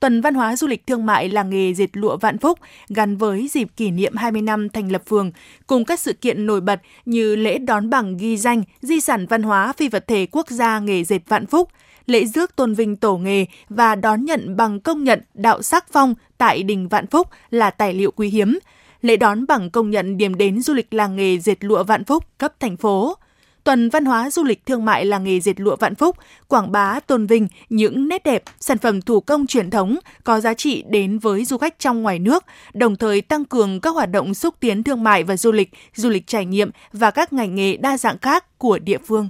Tuần 0.00 0.20
Văn 0.20 0.34
hóa 0.34 0.56
Du 0.56 0.66
lịch 0.66 0.86
Thương 0.86 1.06
mại 1.06 1.28
làng 1.28 1.50
nghề 1.50 1.74
dệt 1.74 1.96
lụa 1.96 2.16
Vạn 2.16 2.38
Phúc 2.38 2.58
gắn 2.88 3.16
với 3.16 3.48
dịp 3.48 3.68
kỷ 3.76 3.90
niệm 3.90 4.16
20 4.16 4.42
năm 4.42 4.68
thành 4.68 4.92
lập 4.92 5.02
phường, 5.06 5.32
cùng 5.66 5.84
các 5.84 6.00
sự 6.00 6.12
kiện 6.12 6.46
nổi 6.46 6.60
bật 6.60 6.80
như 7.04 7.36
lễ 7.36 7.58
đón 7.58 7.90
bằng 7.90 8.16
ghi 8.16 8.36
danh 8.36 8.62
di 8.80 9.00
sản 9.00 9.26
văn 9.26 9.42
hóa 9.42 9.72
phi 9.72 9.88
vật 9.88 10.06
thể 10.06 10.26
quốc 10.30 10.50
gia 10.50 10.78
nghề 10.78 11.04
dệt 11.04 11.20
Vạn 11.28 11.46
Phúc, 11.46 11.68
lễ 12.06 12.24
rước 12.24 12.56
tôn 12.56 12.74
vinh 12.74 12.96
tổ 12.96 13.16
nghề 13.16 13.46
và 13.68 13.94
đón 13.94 14.24
nhận 14.24 14.56
bằng 14.56 14.80
công 14.80 15.04
nhận 15.04 15.22
đạo 15.34 15.62
sắc 15.62 15.86
phong 15.92 16.14
tại 16.38 16.62
đình 16.62 16.88
Vạn 16.88 17.06
Phúc 17.06 17.28
là 17.50 17.70
tài 17.70 17.94
liệu 17.94 18.10
quý 18.10 18.28
hiếm. 18.28 18.58
Lễ 19.02 19.16
đón 19.16 19.46
bằng 19.46 19.70
công 19.70 19.90
nhận 19.90 20.16
điểm 20.16 20.34
đến 20.34 20.62
du 20.62 20.74
lịch 20.74 20.94
làng 20.94 21.16
nghề 21.16 21.38
dệt 21.38 21.64
lụa 21.64 21.84
Vạn 21.84 22.04
Phúc 22.04 22.24
cấp 22.38 22.54
thành 22.60 22.76
phố. 22.76 23.16
Tuần 23.64 23.88
Văn 23.88 24.04
hóa 24.04 24.30
Du 24.30 24.44
lịch 24.44 24.66
Thương 24.66 24.84
mại 24.84 25.04
làng 25.04 25.24
nghề 25.24 25.40
dệt 25.40 25.60
lụa 25.60 25.76
Vạn 25.76 25.94
Phúc 25.94 26.16
quảng 26.48 26.72
bá 26.72 27.00
tôn 27.00 27.26
vinh 27.26 27.48
những 27.68 28.08
nét 28.08 28.24
đẹp, 28.24 28.42
sản 28.60 28.78
phẩm 28.78 29.02
thủ 29.02 29.20
công 29.20 29.46
truyền 29.46 29.70
thống 29.70 29.98
có 30.24 30.40
giá 30.40 30.54
trị 30.54 30.84
đến 30.88 31.18
với 31.18 31.44
du 31.44 31.58
khách 31.58 31.78
trong 31.78 32.02
ngoài 32.02 32.18
nước, 32.18 32.44
đồng 32.74 32.96
thời 32.96 33.20
tăng 33.20 33.44
cường 33.44 33.80
các 33.80 33.90
hoạt 33.90 34.10
động 34.10 34.34
xúc 34.34 34.54
tiến 34.60 34.82
thương 34.82 35.02
mại 35.02 35.24
và 35.24 35.36
du 35.36 35.52
lịch, 35.52 35.70
du 35.94 36.08
lịch 36.08 36.26
trải 36.26 36.46
nghiệm 36.46 36.70
và 36.92 37.10
các 37.10 37.32
ngành 37.32 37.54
nghề 37.54 37.76
đa 37.76 37.98
dạng 37.98 38.18
khác 38.18 38.58
của 38.58 38.78
địa 38.78 38.98
phương. 39.06 39.28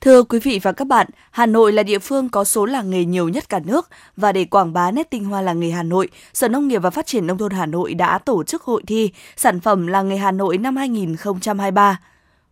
Thưa 0.00 0.22
quý 0.22 0.38
vị 0.38 0.60
và 0.62 0.72
các 0.72 0.88
bạn, 0.88 1.06
Hà 1.30 1.46
Nội 1.46 1.72
là 1.72 1.82
địa 1.82 1.98
phương 1.98 2.28
có 2.28 2.44
số 2.44 2.66
làng 2.66 2.90
nghề 2.90 3.04
nhiều 3.04 3.28
nhất 3.28 3.48
cả 3.48 3.60
nước 3.64 3.88
và 4.16 4.32
để 4.32 4.44
quảng 4.44 4.72
bá 4.72 4.90
nét 4.90 5.10
tinh 5.10 5.24
hoa 5.24 5.42
làng 5.42 5.60
nghề 5.60 5.70
Hà 5.70 5.82
Nội, 5.82 6.08
Sở 6.34 6.48
Nông 6.48 6.68
nghiệp 6.68 6.78
và 6.78 6.90
Phát 6.90 7.06
triển 7.06 7.26
Nông 7.26 7.38
thôn 7.38 7.50
Hà 7.50 7.66
Nội 7.66 7.94
đã 7.94 8.18
tổ 8.18 8.44
chức 8.44 8.62
hội 8.62 8.82
thi 8.86 9.10
Sản 9.36 9.60
phẩm 9.60 9.86
làng 9.86 10.08
nghề 10.08 10.16
Hà 10.16 10.30
Nội 10.30 10.58
năm 10.58 10.76
2023. 10.76 12.00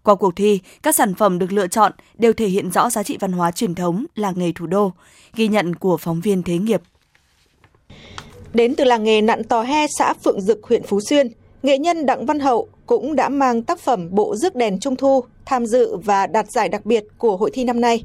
Qua 0.02 0.14
cuộc 0.14 0.36
thi, 0.36 0.60
các 0.82 0.94
sản 0.94 1.14
phẩm 1.14 1.38
được 1.38 1.52
lựa 1.52 1.66
chọn 1.66 1.92
đều 2.18 2.32
thể 2.32 2.46
hiện 2.46 2.70
rõ 2.70 2.90
giá 2.90 3.02
trị 3.02 3.16
văn 3.20 3.32
hóa 3.32 3.50
truyền 3.50 3.74
thống 3.74 4.04
làng 4.14 4.34
nghề 4.36 4.52
thủ 4.52 4.66
đô, 4.66 4.92
ghi 5.34 5.48
nhận 5.48 5.74
của 5.74 5.96
phóng 5.96 6.20
viên 6.20 6.42
Thế 6.42 6.58
nghiệp. 6.58 6.82
Đến 8.54 8.74
từ 8.74 8.84
làng 8.84 9.04
nghề 9.04 9.20
nặn 9.20 9.44
tò 9.44 9.62
he 9.62 9.86
xã 9.98 10.14
Phượng 10.24 10.40
Dực, 10.40 10.60
huyện 10.62 10.82
Phú 10.82 11.00
Xuyên, 11.00 11.28
nghệ 11.62 11.78
nhân 11.78 12.06
Đặng 12.06 12.26
Văn 12.26 12.40
Hậu 12.40 12.68
cũng 12.86 13.16
đã 13.16 13.28
mang 13.28 13.62
tác 13.62 13.78
phẩm 13.78 14.08
Bộ 14.10 14.36
rước 14.36 14.56
đèn 14.56 14.80
Trung 14.80 14.96
Thu 14.96 15.24
tham 15.44 15.66
dự 15.66 15.96
và 15.96 16.26
đạt 16.26 16.50
giải 16.50 16.68
đặc 16.68 16.86
biệt 16.86 17.04
của 17.18 17.36
hội 17.36 17.50
thi 17.54 17.64
năm 17.64 17.80
nay. 17.80 18.04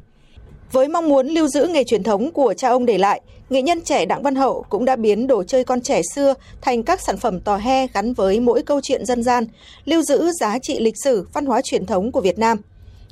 Với 0.72 0.88
mong 0.88 1.08
muốn 1.08 1.26
lưu 1.28 1.48
giữ 1.48 1.66
nghề 1.66 1.84
truyền 1.84 2.02
thống 2.02 2.30
của 2.30 2.54
cha 2.56 2.68
ông 2.68 2.86
để 2.86 2.98
lại, 2.98 3.20
nghệ 3.50 3.62
nhân 3.62 3.80
trẻ 3.80 4.06
Đặng 4.06 4.22
Văn 4.22 4.34
Hậu 4.34 4.64
cũng 4.68 4.84
đã 4.84 4.96
biến 4.96 5.26
đồ 5.26 5.44
chơi 5.44 5.64
con 5.64 5.80
trẻ 5.80 6.00
xưa 6.14 6.34
thành 6.60 6.82
các 6.82 7.00
sản 7.00 7.16
phẩm 7.16 7.40
tò 7.40 7.56
he 7.56 7.86
gắn 7.86 8.14
với 8.14 8.40
mỗi 8.40 8.62
câu 8.62 8.80
chuyện 8.80 9.06
dân 9.06 9.22
gian, 9.22 9.44
lưu 9.84 10.02
giữ 10.02 10.32
giá 10.40 10.58
trị 10.62 10.80
lịch 10.80 10.94
sử, 11.04 11.26
văn 11.32 11.46
hóa 11.46 11.60
truyền 11.64 11.86
thống 11.86 12.12
của 12.12 12.20
Việt 12.20 12.38
Nam. 12.38 12.58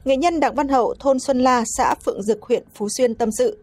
Nghệ 0.04 0.16
nhân 0.16 0.40
Đặng 0.40 0.54
Văn 0.54 0.68
Hậu, 0.68 0.94
thôn 1.00 1.20
Xuân 1.20 1.40
La, 1.40 1.64
xã 1.76 1.94
Phượng 2.04 2.22
Dực, 2.22 2.42
huyện 2.42 2.64
Phú 2.74 2.88
Xuyên 2.96 3.14
tâm 3.14 3.28
sự. 3.38 3.58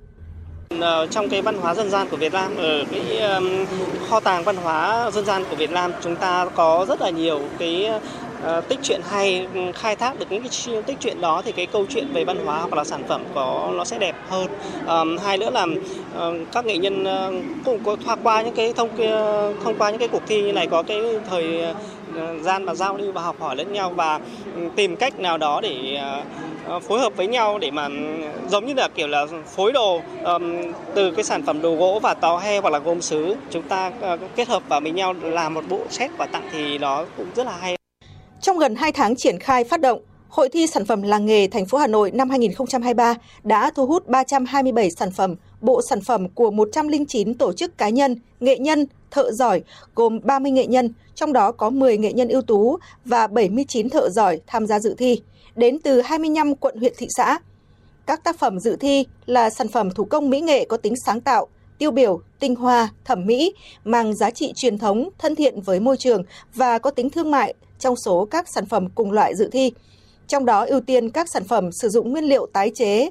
Ờ, 0.69 1.07
trong 1.11 1.29
cái 1.29 1.41
văn 1.41 1.57
hóa 1.61 1.75
dân 1.75 1.89
gian 1.89 2.07
của 2.11 2.17
Việt 2.17 2.33
Nam 2.33 2.57
ở 2.57 2.83
cái 2.91 3.19
um, 3.19 3.65
kho 4.09 4.19
tàng 4.19 4.43
văn 4.43 4.55
hóa 4.55 5.11
dân 5.11 5.25
gian 5.25 5.43
của 5.49 5.55
Việt 5.55 5.71
Nam 5.71 5.91
chúng 6.01 6.15
ta 6.15 6.45
có 6.55 6.85
rất 6.89 7.01
là 7.01 7.09
nhiều 7.09 7.39
cái 7.57 7.89
uh, 8.57 8.67
tích 8.69 8.79
truyện 8.83 9.01
hay 9.09 9.47
ừ, 9.53 9.59
khai 9.75 9.95
thác 9.95 10.19
được 10.19 10.25
những 10.29 10.43
cái 10.43 10.81
tích 10.85 10.97
truyện 10.99 11.21
đó 11.21 11.41
thì 11.45 11.51
cái 11.51 11.65
câu 11.65 11.85
chuyện 11.89 12.13
về 12.13 12.25
văn 12.25 12.45
hóa 12.45 12.59
hoặc 12.59 12.73
là 12.73 12.83
sản 12.83 13.03
phẩm 13.07 13.23
có 13.35 13.71
nó 13.73 13.83
sẽ 13.85 13.97
đẹp 13.97 14.15
hơn. 14.29 14.47
Um, 14.87 15.17
hai 15.17 15.37
nữa 15.37 15.49
là 15.49 15.65
um, 16.19 16.45
các 16.51 16.65
nghệ 16.65 16.77
nhân 16.77 17.03
uh, 17.03 17.43
cũng 17.65 17.83
có 17.83 17.95
thoa 18.05 18.15
qua 18.15 18.41
những 18.41 18.55
cái 18.55 18.73
thông 18.73 18.89
thông 19.63 19.75
qua 19.77 19.89
những 19.89 19.99
cái 19.99 20.07
cuộc 20.07 20.21
thi 20.27 20.41
như 20.41 20.53
này 20.53 20.67
có 20.67 20.83
cái 20.83 21.01
thời 21.29 21.73
gian 22.41 22.63
mà 22.63 22.73
giao 22.73 22.97
lưu 22.97 23.11
và 23.11 23.21
học 23.21 23.35
hỏi 23.39 23.55
lẫn 23.55 23.73
nhau 23.73 23.93
và 23.95 24.19
ừ, 24.55 24.61
tìm 24.75 24.95
cách 24.95 25.19
nào 25.19 25.37
đó 25.37 25.61
để 25.61 26.01
uh, 26.19 26.25
Ờ, 26.67 26.79
phối 26.79 26.99
hợp 26.99 27.13
với 27.15 27.27
nhau 27.27 27.59
để 27.59 27.71
mà 27.71 27.85
ừ, 27.85 27.93
giống 28.49 28.65
như 28.65 28.73
là 28.73 28.87
kiểu 28.95 29.07
là 29.07 29.25
phối 29.55 29.71
đồ 29.71 30.01
um, 30.23 30.53
từ 30.95 31.11
cái 31.11 31.23
sản 31.23 31.43
phẩm 31.43 31.61
đồ 31.61 31.75
gỗ 31.75 31.99
và 32.03 32.13
tàu 32.13 32.37
he 32.37 32.59
hoặc 32.59 32.69
là 32.69 32.79
gốm 32.79 33.01
sứ 33.01 33.35
chúng 33.49 33.63
ta 33.63 33.91
uh, 34.13 34.19
kết 34.35 34.47
hợp 34.47 34.63
vào 34.69 34.81
với 34.81 34.91
nhau 34.91 35.13
làm 35.21 35.53
một 35.53 35.63
bộ 35.69 35.79
set 35.89 36.11
và 36.17 36.25
tặng 36.25 36.49
thì 36.51 36.77
nó 36.77 37.05
cũng 37.17 37.27
rất 37.35 37.45
là 37.45 37.57
hay. 37.57 37.75
Trong 38.41 38.59
gần 38.59 38.75
2 38.75 38.91
tháng 38.91 39.15
triển 39.15 39.39
khai 39.39 39.63
phát 39.63 39.81
động, 39.81 40.01
Hội 40.29 40.49
thi 40.49 40.67
sản 40.67 40.85
phẩm 40.85 41.01
làng 41.01 41.25
nghề 41.25 41.47
thành 41.47 41.65
phố 41.65 41.77
Hà 41.77 41.87
Nội 41.87 42.11
năm 42.11 42.29
2023 42.29 43.13
đã 43.43 43.71
thu 43.75 43.85
hút 43.85 44.07
327 44.07 44.91
sản 44.91 45.11
phẩm, 45.11 45.35
bộ 45.61 45.81
sản 45.89 46.01
phẩm 46.01 46.29
của 46.29 46.51
109 46.51 47.33
tổ 47.33 47.53
chức 47.53 47.77
cá 47.77 47.89
nhân, 47.89 48.15
nghệ 48.39 48.57
nhân, 48.57 48.85
thợ 49.11 49.31
giỏi 49.31 49.61
gồm 49.95 50.19
30 50.23 50.51
nghệ 50.51 50.65
nhân, 50.65 50.93
trong 51.15 51.33
đó 51.33 51.51
có 51.51 51.69
10 51.69 51.97
nghệ 51.97 52.13
nhân 52.13 52.27
ưu 52.27 52.41
tú 52.41 52.77
và 53.05 53.27
79 53.27 53.89
thợ 53.89 54.09
giỏi 54.09 54.39
tham 54.47 54.67
gia 54.67 54.79
dự 54.79 54.95
thi, 54.97 55.21
đến 55.57 55.79
từ 55.83 56.01
25 56.01 56.55
quận 56.55 56.77
huyện 56.77 56.93
thị 56.97 57.07
xã. 57.17 57.39
Các 58.05 58.23
tác 58.23 58.39
phẩm 58.39 58.59
dự 58.59 58.75
thi 58.75 59.05
là 59.25 59.49
sản 59.49 59.67
phẩm 59.67 59.91
thủ 59.91 60.05
công 60.05 60.29
mỹ 60.29 60.41
nghệ 60.41 60.65
có 60.65 60.77
tính 60.77 60.93
sáng 61.05 61.21
tạo, 61.21 61.47
tiêu 61.77 61.91
biểu, 61.91 62.21
tinh 62.39 62.55
hoa, 62.55 62.89
thẩm 63.05 63.25
mỹ, 63.25 63.53
mang 63.83 64.15
giá 64.15 64.31
trị 64.31 64.53
truyền 64.55 64.77
thống, 64.77 65.09
thân 65.17 65.35
thiện 65.35 65.61
với 65.61 65.79
môi 65.79 65.97
trường 65.97 66.23
và 66.53 66.77
có 66.79 66.91
tính 66.91 67.09
thương 67.09 67.31
mại 67.31 67.53
trong 67.79 67.95
số 67.95 68.27
các 68.31 68.45
sản 68.49 68.65
phẩm 68.65 68.89
cùng 68.95 69.11
loại 69.11 69.35
dự 69.35 69.49
thi. 69.51 69.71
Trong 70.27 70.45
đó 70.45 70.65
ưu 70.65 70.81
tiên 70.81 71.09
các 71.09 71.29
sản 71.29 71.43
phẩm 71.43 71.71
sử 71.71 71.89
dụng 71.89 72.11
nguyên 72.11 72.23
liệu 72.23 72.47
tái 72.53 72.71
chế, 72.75 73.09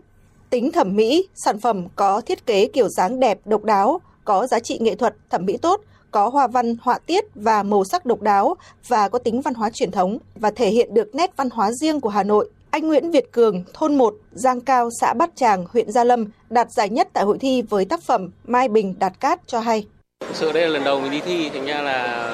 tính 0.51 0.73
thẩm 0.73 0.97
mỹ, 0.97 1.29
sản 1.35 1.61
phẩm 1.61 1.87
có 1.97 2.21
thiết 2.21 2.47
kế 2.47 2.67
kiểu 2.67 2.89
dáng 2.89 3.21
đẹp, 3.21 3.39
độc 3.45 3.65
đáo, 3.65 4.01
có 4.27 4.47
giá 4.47 4.59
trị 4.61 4.79
nghệ 4.81 4.95
thuật, 4.95 5.15
thẩm 5.31 5.47
mỹ 5.47 5.57
tốt, 5.57 5.81
có 6.11 6.29
hoa 6.29 6.47
văn, 6.47 6.77
họa 6.83 6.99
tiết 7.07 7.25
và 7.35 7.63
màu 7.63 7.85
sắc 7.85 8.07
độc 8.07 8.21
đáo 8.21 8.55
và 8.89 9.09
có 9.09 9.19
tính 9.19 9.41
văn 9.41 9.55
hóa 9.55 9.71
truyền 9.71 9.91
thống 9.91 10.19
và 10.35 10.51
thể 10.51 10.71
hiện 10.71 10.95
được 10.95 11.15
nét 11.15 11.37
văn 11.37 11.51
hóa 11.51 11.73
riêng 11.73 12.01
của 12.01 12.09
Hà 12.09 12.23
Nội. 12.23 12.51
Anh 12.71 12.89
Nguyễn 12.89 13.11
Việt 13.11 13.33
Cường, 13.33 13.65
thôn 13.75 13.95
1, 13.95 14.15
Giang 14.33 14.61
Cao, 14.61 14.91
xã 15.01 15.15
Bát 15.15 15.31
Tràng, 15.37 15.65
huyện 15.73 15.93
Gia 15.93 16.05
Lâm 16.05 16.27
đạt 16.51 16.73
giải 16.73 16.89
nhất 16.89 17.09
tại 17.13 17.25
hội 17.25 17.39
thi 17.39 17.63
với 17.63 17.85
tác 17.85 18.03
phẩm 18.03 18.31
Mai 18.45 18.69
Bình 18.69 18.95
Đạt 18.99 19.21
Cát 19.21 19.41
cho 19.47 19.61
hay. 19.61 19.87
Sự 20.33 20.53
đây 20.53 20.63
là 20.63 20.69
lần 20.69 20.85
đầu 20.85 21.01
mình 21.01 21.11
đi 21.11 21.21
thi, 21.21 21.51
thành 21.51 21.67
ra 21.67 21.83
là 21.83 22.33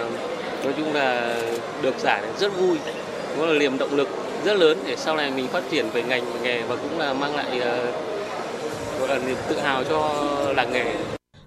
nói 0.64 0.74
chung 0.76 0.92
là 0.92 1.36
được 1.82 1.94
giải 1.98 2.22
rất 2.38 2.52
vui, 2.60 2.78
cũng 3.36 3.48
là 3.48 3.58
niềm 3.58 3.78
động 3.78 3.94
lực 3.94 4.08
rất 4.44 4.56
lớn 4.56 4.78
để 4.86 4.96
sau 4.96 5.16
này 5.16 5.30
mình 5.30 5.48
phát 5.48 5.62
triển 5.70 5.86
về 5.92 6.02
ngành 6.02 6.24
nghề 6.42 6.62
và 6.62 6.76
cũng 6.76 6.98
là 6.98 7.14
mang 7.14 7.36
lại 7.36 7.60
ờ, 7.60 7.92
gọi 9.00 9.08
là 9.08 9.18
niềm 9.26 9.36
tự 9.48 9.58
hào 9.58 9.84
cho 9.84 10.14
làng 10.56 10.72
nghề. 10.72 10.94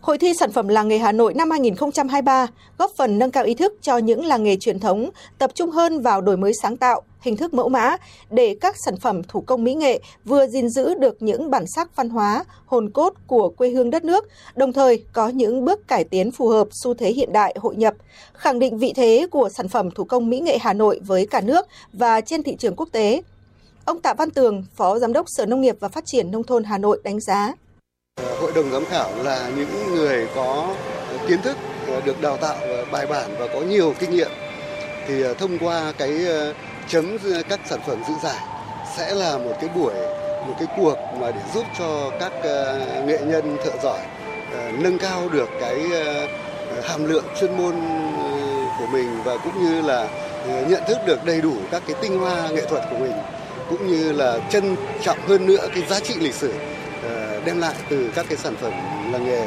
Hội 0.05 0.17
thi 0.17 0.33
sản 0.33 0.51
phẩm 0.51 0.67
làng 0.67 0.87
nghề 0.87 0.97
Hà 0.97 1.11
Nội 1.11 1.33
năm 1.33 1.51
2023 1.51 2.47
góp 2.77 2.91
phần 2.97 3.19
nâng 3.19 3.31
cao 3.31 3.43
ý 3.43 3.53
thức 3.53 3.73
cho 3.81 3.97
những 3.97 4.25
làng 4.25 4.43
nghề 4.43 4.55
truyền 4.55 4.79
thống, 4.79 5.09
tập 5.37 5.51
trung 5.53 5.71
hơn 5.71 6.01
vào 6.01 6.21
đổi 6.21 6.37
mới 6.37 6.51
sáng 6.61 6.77
tạo, 6.77 7.01
hình 7.19 7.37
thức 7.37 7.53
mẫu 7.53 7.69
mã 7.69 7.97
để 8.29 8.57
các 8.61 8.75
sản 8.85 8.97
phẩm 8.97 9.21
thủ 9.23 9.41
công 9.41 9.63
mỹ 9.63 9.73
nghệ 9.73 9.99
vừa 10.25 10.47
gìn 10.47 10.69
giữ 10.69 10.93
được 10.93 11.21
những 11.21 11.51
bản 11.51 11.63
sắc 11.75 11.95
văn 11.95 12.09
hóa, 12.09 12.43
hồn 12.65 12.89
cốt 12.89 13.13
của 13.27 13.49
quê 13.49 13.69
hương 13.69 13.89
đất 13.89 14.05
nước, 14.05 14.29
đồng 14.55 14.73
thời 14.73 15.03
có 15.13 15.27
những 15.27 15.65
bước 15.65 15.87
cải 15.87 16.03
tiến 16.03 16.31
phù 16.31 16.49
hợp 16.49 16.67
xu 16.71 16.93
thế 16.93 17.11
hiện 17.11 17.33
đại 17.33 17.55
hội 17.59 17.75
nhập, 17.75 17.93
khẳng 18.33 18.59
định 18.59 18.77
vị 18.77 18.93
thế 18.95 19.27
của 19.31 19.49
sản 19.49 19.67
phẩm 19.67 19.91
thủ 19.91 20.03
công 20.03 20.29
mỹ 20.29 20.39
nghệ 20.39 20.57
Hà 20.57 20.73
Nội 20.73 20.99
với 21.05 21.25
cả 21.25 21.41
nước 21.41 21.67
và 21.93 22.21
trên 22.21 22.43
thị 22.43 22.55
trường 22.59 22.75
quốc 22.75 22.89
tế. 22.91 23.21
Ông 23.85 24.01
Tạ 24.01 24.13
Văn 24.13 24.31
Tường, 24.31 24.63
Phó 24.75 24.99
Giám 24.99 25.13
đốc 25.13 25.25
Sở 25.29 25.45
Nông 25.45 25.61
nghiệp 25.61 25.75
và 25.79 25.87
Phát 25.87 26.05
triển 26.05 26.31
Nông 26.31 26.43
thôn 26.43 26.63
Hà 26.63 26.77
Nội 26.77 27.01
đánh 27.03 27.19
giá. 27.19 27.53
Ờ, 28.15 28.35
hội 28.39 28.51
đồng 28.55 28.71
giám 28.71 28.85
khảo 28.85 29.11
là 29.23 29.49
những 29.55 29.95
người 29.95 30.27
có 30.35 30.75
kiến 31.27 31.41
thức, 31.41 31.57
ờ, 31.87 32.01
được 32.01 32.21
đào 32.21 32.37
tạo 32.37 32.55
ờ, 32.61 32.85
bài 32.91 33.07
bản 33.07 33.35
và 33.39 33.47
có 33.53 33.59
nhiều 33.59 33.93
kinh 33.99 34.11
nghiệm. 34.11 34.31
Thì 35.07 35.23
thông 35.39 35.57
qua 35.57 35.93
cái 35.97 36.25
chấm 36.87 37.17
các 37.49 37.59
sản 37.65 37.79
phẩm 37.87 38.03
dự 38.07 38.13
giải 38.23 38.39
sẽ 38.97 39.13
là 39.13 39.37
một 39.37 39.53
cái 39.61 39.69
buổi, 39.75 39.93
một 40.47 40.53
cái 40.59 40.67
cuộc 40.77 40.97
mà 41.19 41.31
để 41.31 41.41
giúp 41.53 41.65
cho 41.79 42.11
các 42.19 42.31
nghệ 43.05 43.17
nhân 43.25 43.57
thợ 43.65 43.71
giỏi 43.83 43.99
nâng 44.71 44.97
cao 44.97 45.29
được 45.29 45.49
cái 45.61 45.81
hàm 46.83 47.05
lượng 47.05 47.25
chuyên 47.39 47.57
môn 47.57 47.75
của 48.79 48.87
mình 48.91 49.23
và 49.23 49.37
cũng 49.37 49.63
như 49.63 49.81
là 49.81 50.07
nhận 50.67 50.83
thức 50.87 50.97
được 51.05 51.25
đầy 51.25 51.41
đủ 51.41 51.53
các 51.71 51.83
cái 51.87 51.95
tinh 52.01 52.19
hoa 52.19 52.49
nghệ 52.49 52.65
thuật 52.69 52.83
của 52.91 52.97
mình 52.97 53.13
cũng 53.69 53.87
như 53.87 54.11
là 54.11 54.39
trân 54.49 54.75
trọng 55.03 55.21
hơn 55.27 55.45
nữa 55.45 55.67
cái 55.73 55.83
giá 55.89 55.99
trị 55.99 56.13
lịch 56.19 56.35
sử 56.35 56.53
đem 57.45 57.59
lại 57.59 57.75
từ 57.89 58.11
các 58.15 58.25
cái 58.29 58.37
sản 58.37 58.55
phẩm 58.61 58.73
làng 59.11 59.25
nghề. 59.25 59.45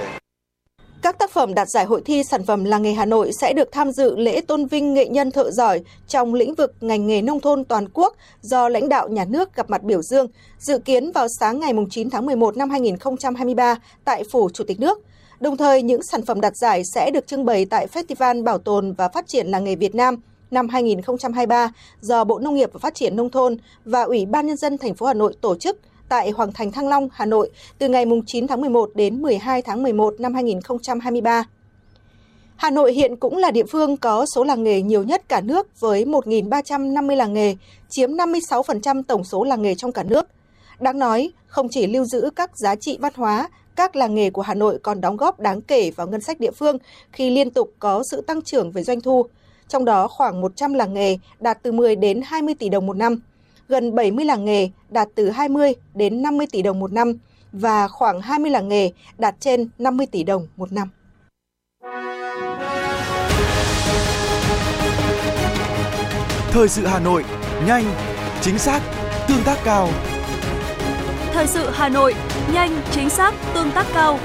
Các 1.03 1.19
tác 1.19 1.31
phẩm 1.31 1.55
đạt 1.55 1.69
giải 1.69 1.85
hội 1.85 2.03
thi 2.05 2.23
sản 2.25 2.45
phẩm 2.45 2.65
làng 2.65 2.83
nghề 2.83 2.93
Hà 2.93 3.05
Nội 3.05 3.31
sẽ 3.41 3.53
được 3.53 3.69
tham 3.73 3.93
dự 3.93 4.17
lễ 4.17 4.41
tôn 4.41 4.67
vinh 4.67 4.95
nghệ 4.95 5.09
nhân 5.09 5.31
thợ 5.31 5.51
giỏi 5.51 5.81
trong 6.09 6.35
lĩnh 6.35 6.55
vực 6.55 6.75
ngành 6.81 7.07
nghề 7.07 7.23
nông 7.23 7.41
thôn 7.41 7.65
toàn 7.65 7.89
quốc 7.95 8.17
do 8.41 8.69
lãnh 8.69 8.89
đạo 8.89 9.09
nhà 9.09 9.25
nước 9.25 9.55
gặp 9.55 9.71
mặt 9.71 9.83
biểu 9.83 10.03
dương, 10.03 10.27
dự 10.59 10.79
kiến 10.79 11.13
vào 11.13 11.27
sáng 11.41 11.61
ngày 11.61 11.73
9 11.91 12.11
tháng 12.11 12.27
11 12.27 12.57
năm 12.57 12.71
2023 12.71 13.77
tại 14.05 14.25
Phủ 14.33 14.51
Chủ 14.55 14.65
tịch 14.65 14.81
nước. 14.81 14.99
Đồng 15.41 15.57
thời, 15.57 15.83
những 15.83 16.03
sản 16.03 16.23
phẩm 16.27 16.41
đạt 16.41 16.57
giải 16.57 16.83
sẽ 16.95 17.11
được 17.11 17.27
trưng 17.27 17.45
bày 17.45 17.65
tại 17.65 17.87
Festival 17.87 18.45
Bảo 18.45 18.59
tồn 18.59 18.93
và 18.93 19.09
Phát 19.09 19.25
triển 19.29 19.47
làng 19.47 19.65
nghề 19.65 19.77
Việt 19.77 19.95
Nam 19.95 20.17
năm 20.51 20.69
2023 20.69 21.73
do 22.01 22.25
Bộ 22.25 22.39
Nông 22.39 22.55
nghiệp 22.55 22.71
và 22.73 22.79
Phát 22.79 22.95
triển 22.95 23.17
Nông 23.17 23.31
thôn 23.31 23.57
và 23.85 24.03
Ủy 24.03 24.27
ban 24.27 24.47
Nhân 24.47 24.57
dân 24.57 24.79
thành 24.79 24.95
phố 24.95 25.07
Hà 25.07 25.15
Nội 25.15 25.35
tổ 25.41 25.57
chức 25.57 25.79
tại 26.09 26.31
Hoàng 26.31 26.53
Thành 26.53 26.73
Thăng 26.73 26.89
Long, 26.89 27.09
Hà 27.13 27.27
Nội 27.27 27.51
từ 27.79 27.89
ngày 27.89 28.05
9 28.27 28.47
tháng 28.47 28.61
11 28.61 28.91
đến 28.95 29.23
12 29.23 29.63
tháng 29.63 29.83
11 29.83 30.15
năm 30.19 30.35
2023. 30.35 31.45
Hà 32.57 32.71
Nội 32.71 32.93
hiện 32.93 33.17
cũng 33.17 33.37
là 33.37 33.51
địa 33.51 33.65
phương 33.65 33.97
có 33.97 34.27
số 34.35 34.45
làng 34.45 34.65
nghề 34.65 34.83
nhiều 34.83 35.03
nhất 35.03 35.29
cả 35.29 35.41
nước 35.41 35.81
với 35.81 36.05
1.350 36.05 37.17
làng 37.17 37.35
nghề, 37.35 37.57
chiếm 37.89 38.11
56% 38.11 39.03
tổng 39.03 39.25
số 39.25 39.45
làng 39.45 39.63
nghề 39.63 39.75
trong 39.75 39.93
cả 39.93 40.03
nước. 40.03 40.27
Đáng 40.81 40.99
nói, 40.99 41.33
không 41.47 41.69
chỉ 41.71 41.87
lưu 41.87 42.05
giữ 42.05 42.31
các 42.37 42.51
giá 42.59 42.75
trị 42.75 42.99
văn 43.01 43.13
hóa, 43.17 43.49
các 43.77 43.97
làng 43.97 44.15
nghề 44.15 44.31
của 44.31 44.43
Hà 44.43 44.55
Nội 44.55 44.79
còn 44.83 45.01
đóng 45.01 45.17
góp 45.17 45.41
đáng 45.41 45.61
kể 45.61 45.91
vào 45.91 46.07
ngân 46.07 46.21
sách 46.21 46.41
địa 46.41 46.51
phương 46.51 46.79
khi 47.13 47.31
liên 47.31 47.51
tục 47.51 47.73
có 47.79 48.03
sự 48.11 48.21
tăng 48.21 48.43
trưởng 48.43 48.71
về 48.71 48.83
doanh 48.83 49.01
thu. 49.01 49.27
Trong 49.69 49.85
đó 49.85 50.09
khoảng 50.09 50.41
100 50.41 50.75
làng 50.75 50.95
nghề 50.95 51.19
đạt 51.41 51.59
từ 51.63 51.73
10 51.73 51.97
đến 51.97 52.21
20 52.25 52.55
tỷ 52.55 52.69
đồng 52.69 52.87
một 52.87 52.97
năm 52.97 53.21
gần 53.69 53.95
70 53.95 54.25
làng 54.25 54.45
nghề 54.45 54.69
đạt 54.91 55.09
từ 55.15 55.31
20 55.31 55.75
đến 55.95 56.23
50 56.23 56.47
tỷ 56.53 56.63
đồng 56.63 56.81
một 56.81 56.93
năm 56.93 57.13
và 57.53 57.89
khoảng 57.89 58.21
20 58.21 58.51
làng 58.51 58.69
nghề 58.69 58.91
đạt 59.19 59.35
trên 59.41 59.69
50 59.79 60.07
tỷ 60.07 60.25
đồng 60.25 60.47
một 60.57 60.73
năm. 60.73 60.89
Thời 66.51 66.69
sự 66.69 66.87
Hà 66.87 66.99
Nội, 67.01 67.25
nhanh, 67.67 67.85
chính 68.41 68.59
xác, 68.59 68.81
tương 69.29 69.43
tác 69.45 69.59
cao. 69.65 69.89
Thời 71.33 71.47
sự 71.47 71.71
Hà 71.73 71.89
Nội, 71.89 72.15
nhanh, 72.53 72.81
chính 72.91 73.11
xác, 73.11 73.35
tương 73.55 73.71
tác 73.71 73.87
cao. 73.95 74.19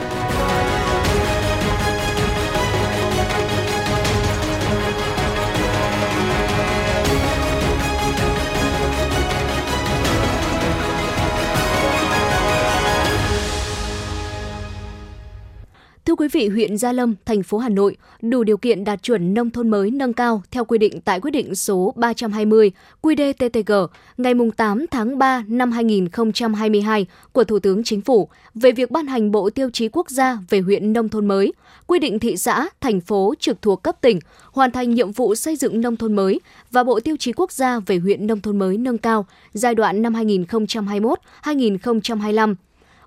Quý 16.23 16.29
vị, 16.31 16.47
huyện 16.47 16.77
Gia 16.77 16.91
Lâm, 16.91 17.15
thành 17.25 17.43
phố 17.43 17.57
Hà 17.57 17.69
Nội 17.69 17.97
đủ 18.21 18.43
điều 18.43 18.57
kiện 18.57 18.83
đạt 18.83 19.03
chuẩn 19.03 19.33
nông 19.33 19.49
thôn 19.49 19.69
mới 19.69 19.91
nâng 19.91 20.13
cao 20.13 20.43
theo 20.51 20.65
quy 20.65 20.77
định 20.77 21.01
tại 21.01 21.19
quyết 21.19 21.31
định 21.31 21.55
số 21.55 21.93
320 21.95 22.71
QĐ-TTG 23.01 23.87
ngày 24.17 24.33
8 24.57 24.85
tháng 24.91 25.17
3 25.17 25.43
năm 25.47 25.71
2022 25.71 27.05
của 27.31 27.43
Thủ 27.43 27.59
tướng 27.59 27.83
Chính 27.83 28.01
phủ 28.01 28.29
về 28.55 28.71
việc 28.71 28.91
ban 28.91 29.07
hành 29.07 29.31
Bộ 29.31 29.49
Tiêu 29.49 29.69
chí 29.73 29.89
Quốc 29.91 30.09
gia 30.09 30.37
về 30.49 30.59
huyện 30.59 30.93
nông 30.93 31.09
thôn 31.09 31.27
mới, 31.27 31.53
quy 31.87 31.99
định 31.99 32.19
thị 32.19 32.37
xã, 32.37 32.69
thành 32.81 33.01
phố 33.01 33.33
trực 33.39 33.61
thuộc 33.61 33.83
cấp 33.83 33.95
tỉnh 34.01 34.19
hoàn 34.51 34.71
thành 34.71 34.93
nhiệm 34.93 35.11
vụ 35.11 35.35
xây 35.35 35.55
dựng 35.55 35.81
nông 35.81 35.97
thôn 35.97 36.13
mới 36.13 36.39
và 36.71 36.83
Bộ 36.83 36.99
Tiêu 36.99 37.15
chí 37.19 37.33
Quốc 37.33 37.51
gia 37.51 37.79
về 37.79 37.97
huyện 37.97 38.27
nông 38.27 38.41
thôn 38.41 38.59
mới 38.59 38.77
nâng 38.77 38.97
cao 38.97 39.25
giai 39.53 39.75
đoạn 39.75 40.01
năm 40.01 40.13
2021-2025 40.13 42.55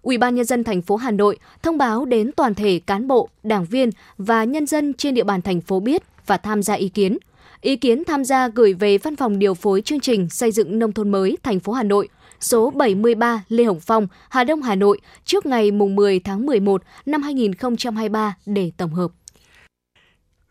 Ủy 0.07 0.19
ban 0.19 0.35
nhân 0.35 0.45
dân 0.45 0.65
thành 0.65 0.83
phố 0.83 0.97
Hà 0.97 1.11
Nội 1.11 1.39
thông 1.63 1.79
báo 1.79 2.05
đến 2.05 2.31
toàn 2.37 2.55
thể 2.55 2.81
cán 2.87 3.09
bộ, 3.09 3.29
đảng 3.43 3.65
viên 3.65 3.91
và 4.19 4.45
nhân 4.45 4.67
dân 4.67 4.95
trên 4.95 5.15
địa 5.15 5.25
bàn 5.25 5.43
thành 5.43 5.61
phố 5.61 5.81
biết 5.81 6.03
và 6.27 6.37
tham 6.37 6.63
gia 6.63 6.75
ý 6.75 6.89
kiến. 6.89 7.19
Ý 7.61 7.77
kiến 7.77 8.05
tham 8.05 8.25
gia 8.25 8.49
gửi 8.49 8.73
về 8.75 8.99
Văn 8.99 9.17
phòng 9.17 9.39
điều 9.39 9.55
phối 9.55 9.81
chương 9.81 10.01
trình 10.01 10.29
xây 10.29 10.53
dựng 10.53 10.79
nông 10.79 10.93
thôn 10.93 11.11
mới 11.11 11.37
thành 11.43 11.61
phố 11.61 11.73
Hà 11.73 11.83
Nội, 11.83 12.09
số 12.41 12.71
73 12.71 13.45
Lê 13.49 13.65
Hồng 13.65 13.81
Phong, 13.81 14.07
Hà 14.29 14.45
Đông, 14.45 14.63
Hà 14.63 14.75
Nội 14.75 15.01
trước 15.25 15.47
ngày 15.47 15.71
10 15.71 16.21
tháng 16.21 16.47
11 16.47 16.83
năm 17.07 17.23
2023 17.23 18.37
để 18.47 18.71
tổng 18.77 18.95
hợp 18.95 19.11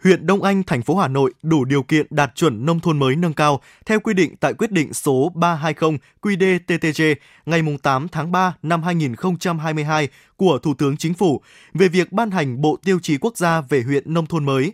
huyện 0.05 0.27
Đông 0.27 0.43
Anh, 0.43 0.63
thành 0.63 0.81
phố 0.81 0.97
Hà 0.97 1.07
Nội 1.07 1.33
đủ 1.43 1.65
điều 1.65 1.83
kiện 1.83 2.05
đạt 2.09 2.31
chuẩn 2.35 2.65
nông 2.65 2.79
thôn 2.79 2.99
mới 2.99 3.15
nâng 3.15 3.33
cao 3.33 3.61
theo 3.85 3.99
quy 3.99 4.13
định 4.13 4.35
tại 4.39 4.53
quyết 4.53 4.71
định 4.71 4.93
số 4.93 5.31
320 5.35 5.97
QĐ-TTG 6.21 7.15
ngày 7.45 7.61
8 7.83 8.07
tháng 8.07 8.31
3 8.31 8.53
năm 8.63 8.83
2022 8.83 10.07
của 10.37 10.57
Thủ 10.57 10.73
tướng 10.73 10.97
Chính 10.97 11.13
phủ 11.13 11.41
về 11.73 11.87
việc 11.87 12.11
ban 12.11 12.31
hành 12.31 12.61
Bộ 12.61 12.77
Tiêu 12.83 12.99
chí 13.01 13.17
Quốc 13.17 13.37
gia 13.37 13.61
về 13.61 13.81
huyện 13.81 14.13
nông 14.13 14.25
thôn 14.25 14.45
mới, 14.45 14.73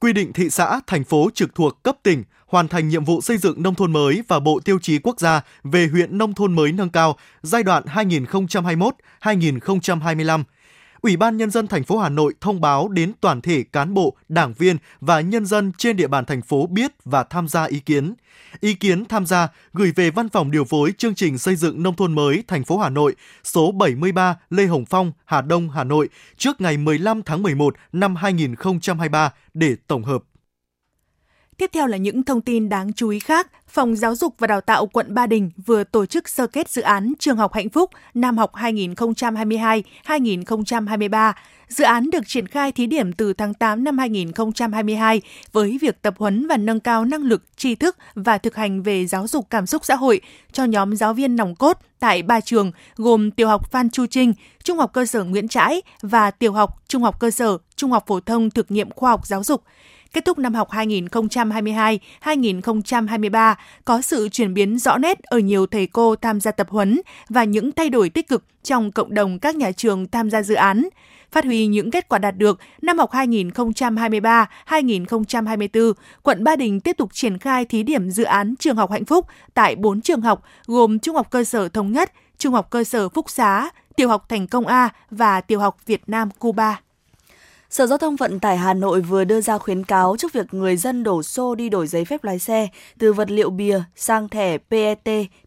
quy 0.00 0.12
định 0.12 0.32
thị 0.32 0.50
xã, 0.50 0.80
thành 0.86 1.04
phố 1.04 1.30
trực 1.34 1.54
thuộc 1.54 1.82
cấp 1.82 1.96
tỉnh 2.02 2.24
hoàn 2.46 2.68
thành 2.68 2.88
nhiệm 2.88 3.04
vụ 3.04 3.20
xây 3.20 3.38
dựng 3.38 3.62
nông 3.62 3.74
thôn 3.74 3.92
mới 3.92 4.22
và 4.28 4.40
Bộ 4.40 4.60
Tiêu 4.64 4.78
chí 4.82 4.98
Quốc 4.98 5.20
gia 5.20 5.40
về 5.64 5.86
huyện 5.86 6.18
nông 6.18 6.34
thôn 6.34 6.52
mới 6.52 6.72
nâng 6.72 6.90
cao 6.90 7.16
giai 7.42 7.62
đoạn 7.62 7.84
2021-2025 7.84 10.42
Ủy 11.02 11.16
ban 11.16 11.36
nhân 11.36 11.50
dân 11.50 11.66
thành 11.66 11.84
phố 11.84 11.98
Hà 11.98 12.08
Nội 12.08 12.34
thông 12.40 12.60
báo 12.60 12.88
đến 12.88 13.12
toàn 13.20 13.40
thể 13.40 13.64
cán 13.72 13.94
bộ, 13.94 14.16
đảng 14.28 14.52
viên 14.52 14.76
và 15.00 15.20
nhân 15.20 15.46
dân 15.46 15.72
trên 15.78 15.96
địa 15.96 16.06
bàn 16.06 16.24
thành 16.24 16.42
phố 16.42 16.66
biết 16.66 16.92
và 17.04 17.24
tham 17.24 17.48
gia 17.48 17.64
ý 17.64 17.80
kiến. 17.80 18.14
Ý 18.60 18.74
kiến 18.74 19.04
tham 19.04 19.26
gia 19.26 19.48
gửi 19.72 19.92
về 19.96 20.10
Văn 20.10 20.28
phòng 20.28 20.50
điều 20.50 20.64
phối 20.64 20.92
chương 20.98 21.14
trình 21.14 21.38
xây 21.38 21.56
dựng 21.56 21.82
nông 21.82 21.96
thôn 21.96 22.14
mới 22.14 22.44
thành 22.48 22.64
phố 22.64 22.78
Hà 22.78 22.88
Nội, 22.88 23.14
số 23.44 23.72
73 23.72 24.36
Lê 24.50 24.66
Hồng 24.66 24.84
Phong, 24.84 25.12
Hà 25.24 25.40
Đông, 25.40 25.70
Hà 25.70 25.84
Nội 25.84 26.08
trước 26.36 26.60
ngày 26.60 26.76
15 26.76 27.22
tháng 27.22 27.42
11 27.42 27.74
năm 27.92 28.16
2023 28.16 29.32
để 29.54 29.76
tổng 29.86 30.04
hợp. 30.04 30.22
Tiếp 31.58 31.70
theo 31.72 31.86
là 31.86 31.96
những 31.96 32.22
thông 32.22 32.40
tin 32.40 32.68
đáng 32.68 32.92
chú 32.92 33.08
ý 33.08 33.18
khác. 33.18 33.50
Phòng 33.68 33.96
Giáo 33.96 34.14
dục 34.14 34.34
và 34.38 34.46
Đào 34.46 34.60
tạo 34.60 34.86
quận 34.86 35.14
Ba 35.14 35.26
Đình 35.26 35.50
vừa 35.66 35.84
tổ 35.84 36.06
chức 36.06 36.28
sơ 36.28 36.46
kết 36.46 36.68
dự 36.68 36.82
án 36.82 37.12
Trường 37.18 37.36
học 37.36 37.52
hạnh 37.52 37.68
phúc 37.68 37.90
năm 38.14 38.38
học 38.38 38.52
2022-2023. 38.54 41.32
Dự 41.68 41.84
án 41.84 42.10
được 42.10 42.20
triển 42.26 42.46
khai 42.46 42.72
thí 42.72 42.86
điểm 42.86 43.12
từ 43.12 43.32
tháng 43.32 43.54
8 43.54 43.84
năm 43.84 43.98
2022 43.98 45.20
với 45.52 45.78
việc 45.80 46.02
tập 46.02 46.14
huấn 46.18 46.46
và 46.46 46.56
nâng 46.56 46.80
cao 46.80 47.04
năng 47.04 47.22
lực, 47.22 47.44
tri 47.56 47.74
thức 47.74 47.96
và 48.14 48.38
thực 48.38 48.56
hành 48.56 48.82
về 48.82 49.06
giáo 49.06 49.26
dục 49.26 49.46
cảm 49.50 49.66
xúc 49.66 49.84
xã 49.84 49.96
hội 49.96 50.20
cho 50.52 50.64
nhóm 50.64 50.96
giáo 50.96 51.14
viên 51.14 51.36
nòng 51.36 51.54
cốt 51.54 51.78
tại 52.00 52.22
ba 52.22 52.40
trường 52.40 52.72
gồm 52.96 53.30
tiểu 53.30 53.48
học 53.48 53.72
Phan 53.72 53.90
Chu 53.90 54.06
Trinh, 54.06 54.34
trung 54.64 54.78
học 54.78 54.90
cơ 54.92 55.06
sở 55.06 55.24
Nguyễn 55.24 55.48
Trãi 55.48 55.82
và 56.02 56.30
tiểu 56.30 56.52
học, 56.52 56.82
trung 56.88 57.02
học 57.02 57.20
cơ 57.20 57.30
sở, 57.30 57.58
trung 57.76 57.90
học 57.90 58.04
phổ 58.06 58.20
thông 58.20 58.50
thực 58.50 58.70
nghiệm 58.70 58.90
khoa 58.90 59.10
học 59.10 59.26
giáo 59.26 59.44
dục 59.44 59.62
kết 60.12 60.24
thúc 60.24 60.38
năm 60.38 60.54
học 60.54 60.70
2022-2023 60.70 63.54
có 63.84 64.02
sự 64.02 64.28
chuyển 64.28 64.54
biến 64.54 64.78
rõ 64.78 64.98
nét 64.98 65.22
ở 65.22 65.38
nhiều 65.38 65.66
thầy 65.66 65.86
cô 65.86 66.16
tham 66.16 66.40
gia 66.40 66.50
tập 66.50 66.66
huấn 66.70 67.00
và 67.28 67.44
những 67.44 67.72
thay 67.72 67.90
đổi 67.90 68.08
tích 68.08 68.28
cực 68.28 68.44
trong 68.62 68.92
cộng 68.92 69.14
đồng 69.14 69.38
các 69.38 69.56
nhà 69.56 69.72
trường 69.72 70.08
tham 70.08 70.30
gia 70.30 70.42
dự 70.42 70.54
án. 70.54 70.88
Phát 71.32 71.44
huy 71.44 71.66
những 71.66 71.90
kết 71.90 72.08
quả 72.08 72.18
đạt 72.18 72.36
được, 72.36 72.60
năm 72.82 72.98
học 72.98 73.10
2023-2024, 73.12 75.92
quận 76.22 76.44
Ba 76.44 76.56
Đình 76.56 76.80
tiếp 76.80 76.96
tục 76.96 77.10
triển 77.12 77.38
khai 77.38 77.64
thí 77.64 77.82
điểm 77.82 78.10
dự 78.10 78.24
án 78.24 78.54
trường 78.56 78.76
học 78.76 78.90
hạnh 78.90 79.04
phúc 79.04 79.26
tại 79.54 79.76
4 79.76 80.00
trường 80.00 80.20
học 80.20 80.42
gồm 80.66 80.98
Trung 80.98 81.16
học 81.16 81.30
cơ 81.30 81.44
sở 81.44 81.68
Thống 81.68 81.92
nhất, 81.92 82.12
Trung 82.38 82.54
học 82.54 82.70
cơ 82.70 82.84
sở 82.84 83.08
Phúc 83.08 83.30
Xá, 83.30 83.70
Tiểu 83.96 84.08
học 84.08 84.28
Thành 84.28 84.46
Công 84.46 84.66
A 84.66 84.88
và 85.10 85.40
Tiểu 85.40 85.60
học 85.60 85.76
Việt 85.86 86.02
Nam 86.06 86.28
Cuba. 86.38 86.80
Sở 87.72 87.86
Giao 87.86 87.98
thông 87.98 88.16
Vận 88.16 88.40
tải 88.40 88.56
Hà 88.56 88.74
Nội 88.74 89.00
vừa 89.00 89.24
đưa 89.24 89.40
ra 89.40 89.58
khuyến 89.58 89.84
cáo 89.84 90.16
trước 90.18 90.32
việc 90.32 90.54
người 90.54 90.76
dân 90.76 91.02
đổ 91.02 91.22
xô 91.22 91.54
đi 91.54 91.68
đổi 91.68 91.86
giấy 91.86 92.04
phép 92.04 92.24
lái 92.24 92.38
xe 92.38 92.68
từ 92.98 93.12
vật 93.12 93.30
liệu 93.30 93.50
bìa 93.50 93.80
sang 93.96 94.28
thẻ 94.28 94.58
PET, 94.58 94.98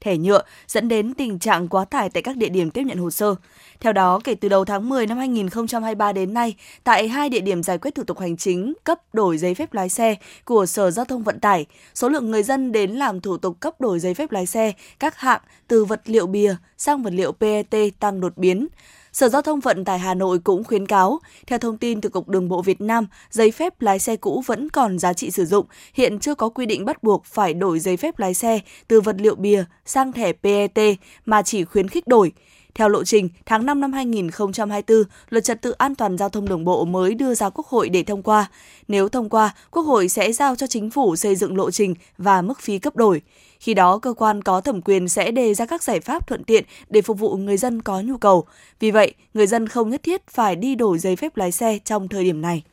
thẻ 0.01 0.17
nhựa, 0.17 0.41
dẫn 0.67 0.87
đến 0.87 1.13
tình 1.13 1.39
trạng 1.39 1.67
quá 1.67 1.85
tải 1.85 2.09
tại 2.09 2.23
các 2.23 2.37
địa 2.37 2.49
điểm 2.49 2.71
tiếp 2.71 2.83
nhận 2.83 2.97
hồ 2.97 3.11
sơ. 3.11 3.35
Theo 3.79 3.93
đó, 3.93 4.19
kể 4.23 4.35
từ 4.35 4.49
đầu 4.49 4.65
tháng 4.65 4.89
10 4.89 5.07
năm 5.07 5.17
2023 5.17 6.13
đến 6.13 6.33
nay, 6.33 6.55
tại 6.83 7.07
hai 7.07 7.29
địa 7.29 7.39
điểm 7.39 7.63
giải 7.63 7.77
quyết 7.77 7.95
thủ 7.95 8.03
tục 8.03 8.19
hành 8.19 8.37
chính 8.37 8.73
cấp 8.83 8.99
đổi 9.13 9.37
giấy 9.37 9.55
phép 9.55 9.73
lái 9.73 9.89
xe 9.89 10.15
của 10.45 10.65
Sở 10.65 10.91
Giao 10.91 11.05
thông 11.05 11.23
Vận 11.23 11.39
tải, 11.39 11.65
số 11.95 12.09
lượng 12.09 12.31
người 12.31 12.43
dân 12.43 12.71
đến 12.71 12.91
làm 12.91 13.21
thủ 13.21 13.37
tục 13.37 13.59
cấp 13.59 13.81
đổi 13.81 13.99
giấy 13.99 14.13
phép 14.13 14.31
lái 14.31 14.45
xe 14.45 14.73
các 14.99 15.17
hạng 15.17 15.41
từ 15.67 15.85
vật 15.85 16.01
liệu 16.05 16.27
bìa 16.27 16.55
sang 16.77 17.03
vật 17.03 17.13
liệu 17.13 17.31
PET 17.31 17.99
tăng 17.99 18.21
đột 18.21 18.37
biến. 18.37 18.67
Sở 19.15 19.29
Giao 19.29 19.41
thông 19.41 19.59
Vận 19.59 19.85
tải 19.85 19.99
Hà 19.99 20.13
Nội 20.13 20.39
cũng 20.39 20.63
khuyến 20.63 20.87
cáo, 20.87 21.19
theo 21.47 21.59
thông 21.59 21.77
tin 21.77 22.01
từ 22.01 22.09
Cục 22.09 22.29
Đường 22.29 22.49
bộ 22.49 22.61
Việt 22.61 22.81
Nam, 22.81 23.07
giấy 23.29 23.51
phép 23.51 23.81
lái 23.81 23.99
xe 23.99 24.15
cũ 24.15 24.43
vẫn 24.45 24.69
còn 24.69 24.99
giá 24.99 25.13
trị 25.13 25.31
sử 25.31 25.45
dụng, 25.45 25.65
hiện 25.93 26.19
chưa 26.19 26.35
có 26.35 26.49
quy 26.49 26.65
định 26.65 26.85
bắt 26.85 27.03
buộc 27.03 27.25
phải 27.25 27.53
đổi 27.53 27.79
giấy 27.79 27.97
phép 27.97 28.19
lái 28.19 28.33
xe 28.33 28.59
từ 28.87 29.01
vật 29.01 29.15
liệu 29.19 29.35
bìa 29.35 29.63
sang 29.85 30.11
thẻ 30.11 30.33
PET 30.33 30.97
mà 31.25 31.41
chỉ 31.41 31.65
khuyến 31.65 31.87
khích 31.87 32.07
đổi. 32.07 32.31
Theo 32.75 32.89
lộ 32.89 33.03
trình, 33.03 33.29
tháng 33.45 33.65
5 33.65 33.81
năm 33.81 33.93
2024, 33.93 35.03
Luật 35.29 35.43
Trật 35.43 35.61
tự 35.61 35.71
an 35.71 35.95
toàn 35.95 36.17
giao 36.17 36.29
thông 36.29 36.49
đường 36.49 36.65
bộ 36.65 36.85
mới 36.85 37.13
đưa 37.13 37.33
ra 37.35 37.49
Quốc 37.49 37.67
hội 37.67 37.89
để 37.89 38.03
thông 38.03 38.23
qua. 38.23 38.49
Nếu 38.87 39.09
thông 39.09 39.29
qua, 39.29 39.55
Quốc 39.71 39.83
hội 39.83 40.09
sẽ 40.09 40.31
giao 40.31 40.55
cho 40.55 40.67
chính 40.67 40.89
phủ 40.89 41.15
xây 41.15 41.35
dựng 41.35 41.57
lộ 41.57 41.71
trình 41.71 41.95
và 42.17 42.41
mức 42.41 42.61
phí 42.61 42.79
cấp 42.79 42.95
đổi. 42.95 43.21
Khi 43.59 43.73
đó, 43.73 43.97
cơ 43.97 44.13
quan 44.13 44.41
có 44.41 44.61
thẩm 44.61 44.81
quyền 44.81 45.07
sẽ 45.07 45.31
đề 45.31 45.53
ra 45.53 45.65
các 45.65 45.83
giải 45.83 45.99
pháp 45.99 46.27
thuận 46.27 46.43
tiện 46.43 46.65
để 46.89 47.01
phục 47.01 47.19
vụ 47.19 47.37
người 47.37 47.57
dân 47.57 47.81
có 47.81 48.01
nhu 48.01 48.17
cầu. 48.17 48.45
Vì 48.79 48.91
vậy, 48.91 49.13
người 49.33 49.47
dân 49.47 49.67
không 49.67 49.89
nhất 49.89 50.03
thiết 50.03 50.27
phải 50.27 50.55
đi 50.55 50.75
đổi 50.75 50.99
giấy 50.99 51.15
phép 51.15 51.37
lái 51.37 51.51
xe 51.51 51.79
trong 51.85 52.07
thời 52.07 52.23
điểm 52.23 52.41
này. 52.41 52.63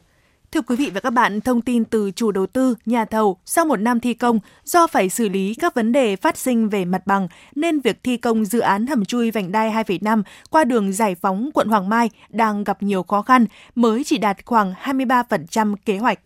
Thưa 0.52 0.62
quý 0.62 0.76
vị 0.76 0.90
và 0.94 1.00
các 1.00 1.10
bạn, 1.10 1.40
thông 1.40 1.60
tin 1.60 1.84
từ 1.84 2.10
chủ 2.10 2.30
đầu 2.30 2.46
tư, 2.46 2.74
nhà 2.86 3.04
thầu, 3.04 3.36
sau 3.44 3.64
một 3.64 3.76
năm 3.76 4.00
thi 4.00 4.14
công, 4.14 4.38
do 4.64 4.86
phải 4.86 5.08
xử 5.08 5.28
lý 5.28 5.54
các 5.54 5.74
vấn 5.74 5.92
đề 5.92 6.16
phát 6.16 6.38
sinh 6.38 6.68
về 6.68 6.84
mặt 6.84 7.06
bằng, 7.06 7.28
nên 7.54 7.80
việc 7.80 7.98
thi 8.04 8.16
công 8.16 8.44
dự 8.44 8.60
án 8.60 8.86
hầm 8.86 9.04
chui 9.04 9.30
vành 9.30 9.52
đai 9.52 9.70
2,5 9.70 10.22
qua 10.50 10.64
đường 10.64 10.92
giải 10.92 11.14
phóng 11.14 11.50
quận 11.54 11.68
Hoàng 11.68 11.88
Mai 11.88 12.10
đang 12.28 12.64
gặp 12.64 12.82
nhiều 12.82 13.02
khó 13.02 13.22
khăn, 13.22 13.46
mới 13.74 14.04
chỉ 14.04 14.18
đạt 14.18 14.44
khoảng 14.44 14.74
23% 14.82 15.74
kế 15.84 15.98
hoạch. 15.98 16.18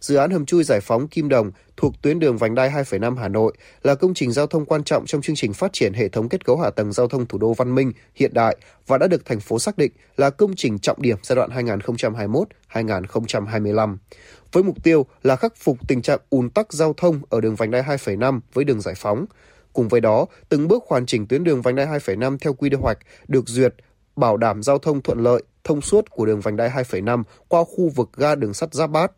Dự 0.00 0.16
án 0.16 0.30
hầm 0.30 0.46
chui 0.46 0.64
giải 0.64 0.80
phóng 0.80 1.08
Kim 1.08 1.28
Đồng 1.28 1.50
thuộc 1.76 2.02
tuyến 2.02 2.18
đường 2.18 2.36
vành 2.36 2.54
đai 2.54 2.70
2,5 2.70 3.16
Hà 3.16 3.28
Nội 3.28 3.52
là 3.82 3.94
công 3.94 4.14
trình 4.14 4.32
giao 4.32 4.46
thông 4.46 4.64
quan 4.64 4.84
trọng 4.84 5.06
trong 5.06 5.22
chương 5.22 5.36
trình 5.36 5.52
phát 5.52 5.72
triển 5.72 5.92
hệ 5.94 6.08
thống 6.08 6.28
kết 6.28 6.44
cấu 6.44 6.56
hạ 6.56 6.70
tầng 6.70 6.92
giao 6.92 7.08
thông 7.08 7.26
thủ 7.26 7.38
đô 7.38 7.54
văn 7.54 7.74
minh, 7.74 7.92
hiện 8.14 8.34
đại 8.34 8.56
và 8.86 8.98
đã 8.98 9.06
được 9.06 9.24
thành 9.24 9.40
phố 9.40 9.58
xác 9.58 9.78
định 9.78 9.92
là 10.16 10.30
công 10.30 10.56
trình 10.56 10.78
trọng 10.78 11.02
điểm 11.02 11.16
giai 11.22 11.36
đoạn 11.36 11.50
2021-2025 12.72 13.96
với 14.52 14.62
mục 14.62 14.82
tiêu 14.82 15.06
là 15.22 15.36
khắc 15.36 15.56
phục 15.56 15.78
tình 15.88 16.02
trạng 16.02 16.18
ùn 16.30 16.50
tắc 16.50 16.72
giao 16.72 16.94
thông 16.96 17.20
ở 17.28 17.40
đường 17.40 17.54
vành 17.54 17.70
đai 17.70 17.82
2,5 17.82 18.40
với 18.52 18.64
đường 18.64 18.80
giải 18.80 18.94
phóng. 18.98 19.24
Cùng 19.72 19.88
với 19.88 20.00
đó, 20.00 20.26
từng 20.48 20.68
bước 20.68 20.84
hoàn 20.88 21.06
chỉnh 21.06 21.26
tuyến 21.26 21.44
đường 21.44 21.62
vành 21.62 21.76
đai 21.76 21.86
2,5 21.86 22.38
theo 22.38 22.54
quy 22.54 22.70
hoạch 22.80 22.98
được 23.28 23.48
duyệt, 23.48 23.74
bảo 24.16 24.36
đảm 24.36 24.62
giao 24.62 24.78
thông 24.78 25.02
thuận 25.02 25.22
lợi, 25.22 25.42
thông 25.64 25.80
suốt 25.80 26.10
của 26.10 26.26
đường 26.26 26.40
vành 26.40 26.56
đai 26.56 26.70
2,5 26.70 27.22
qua 27.48 27.64
khu 27.64 27.88
vực 27.88 28.10
ga 28.16 28.34
đường 28.34 28.54
sắt 28.54 28.74
Giáp 28.74 28.90
Bát, 28.90 29.12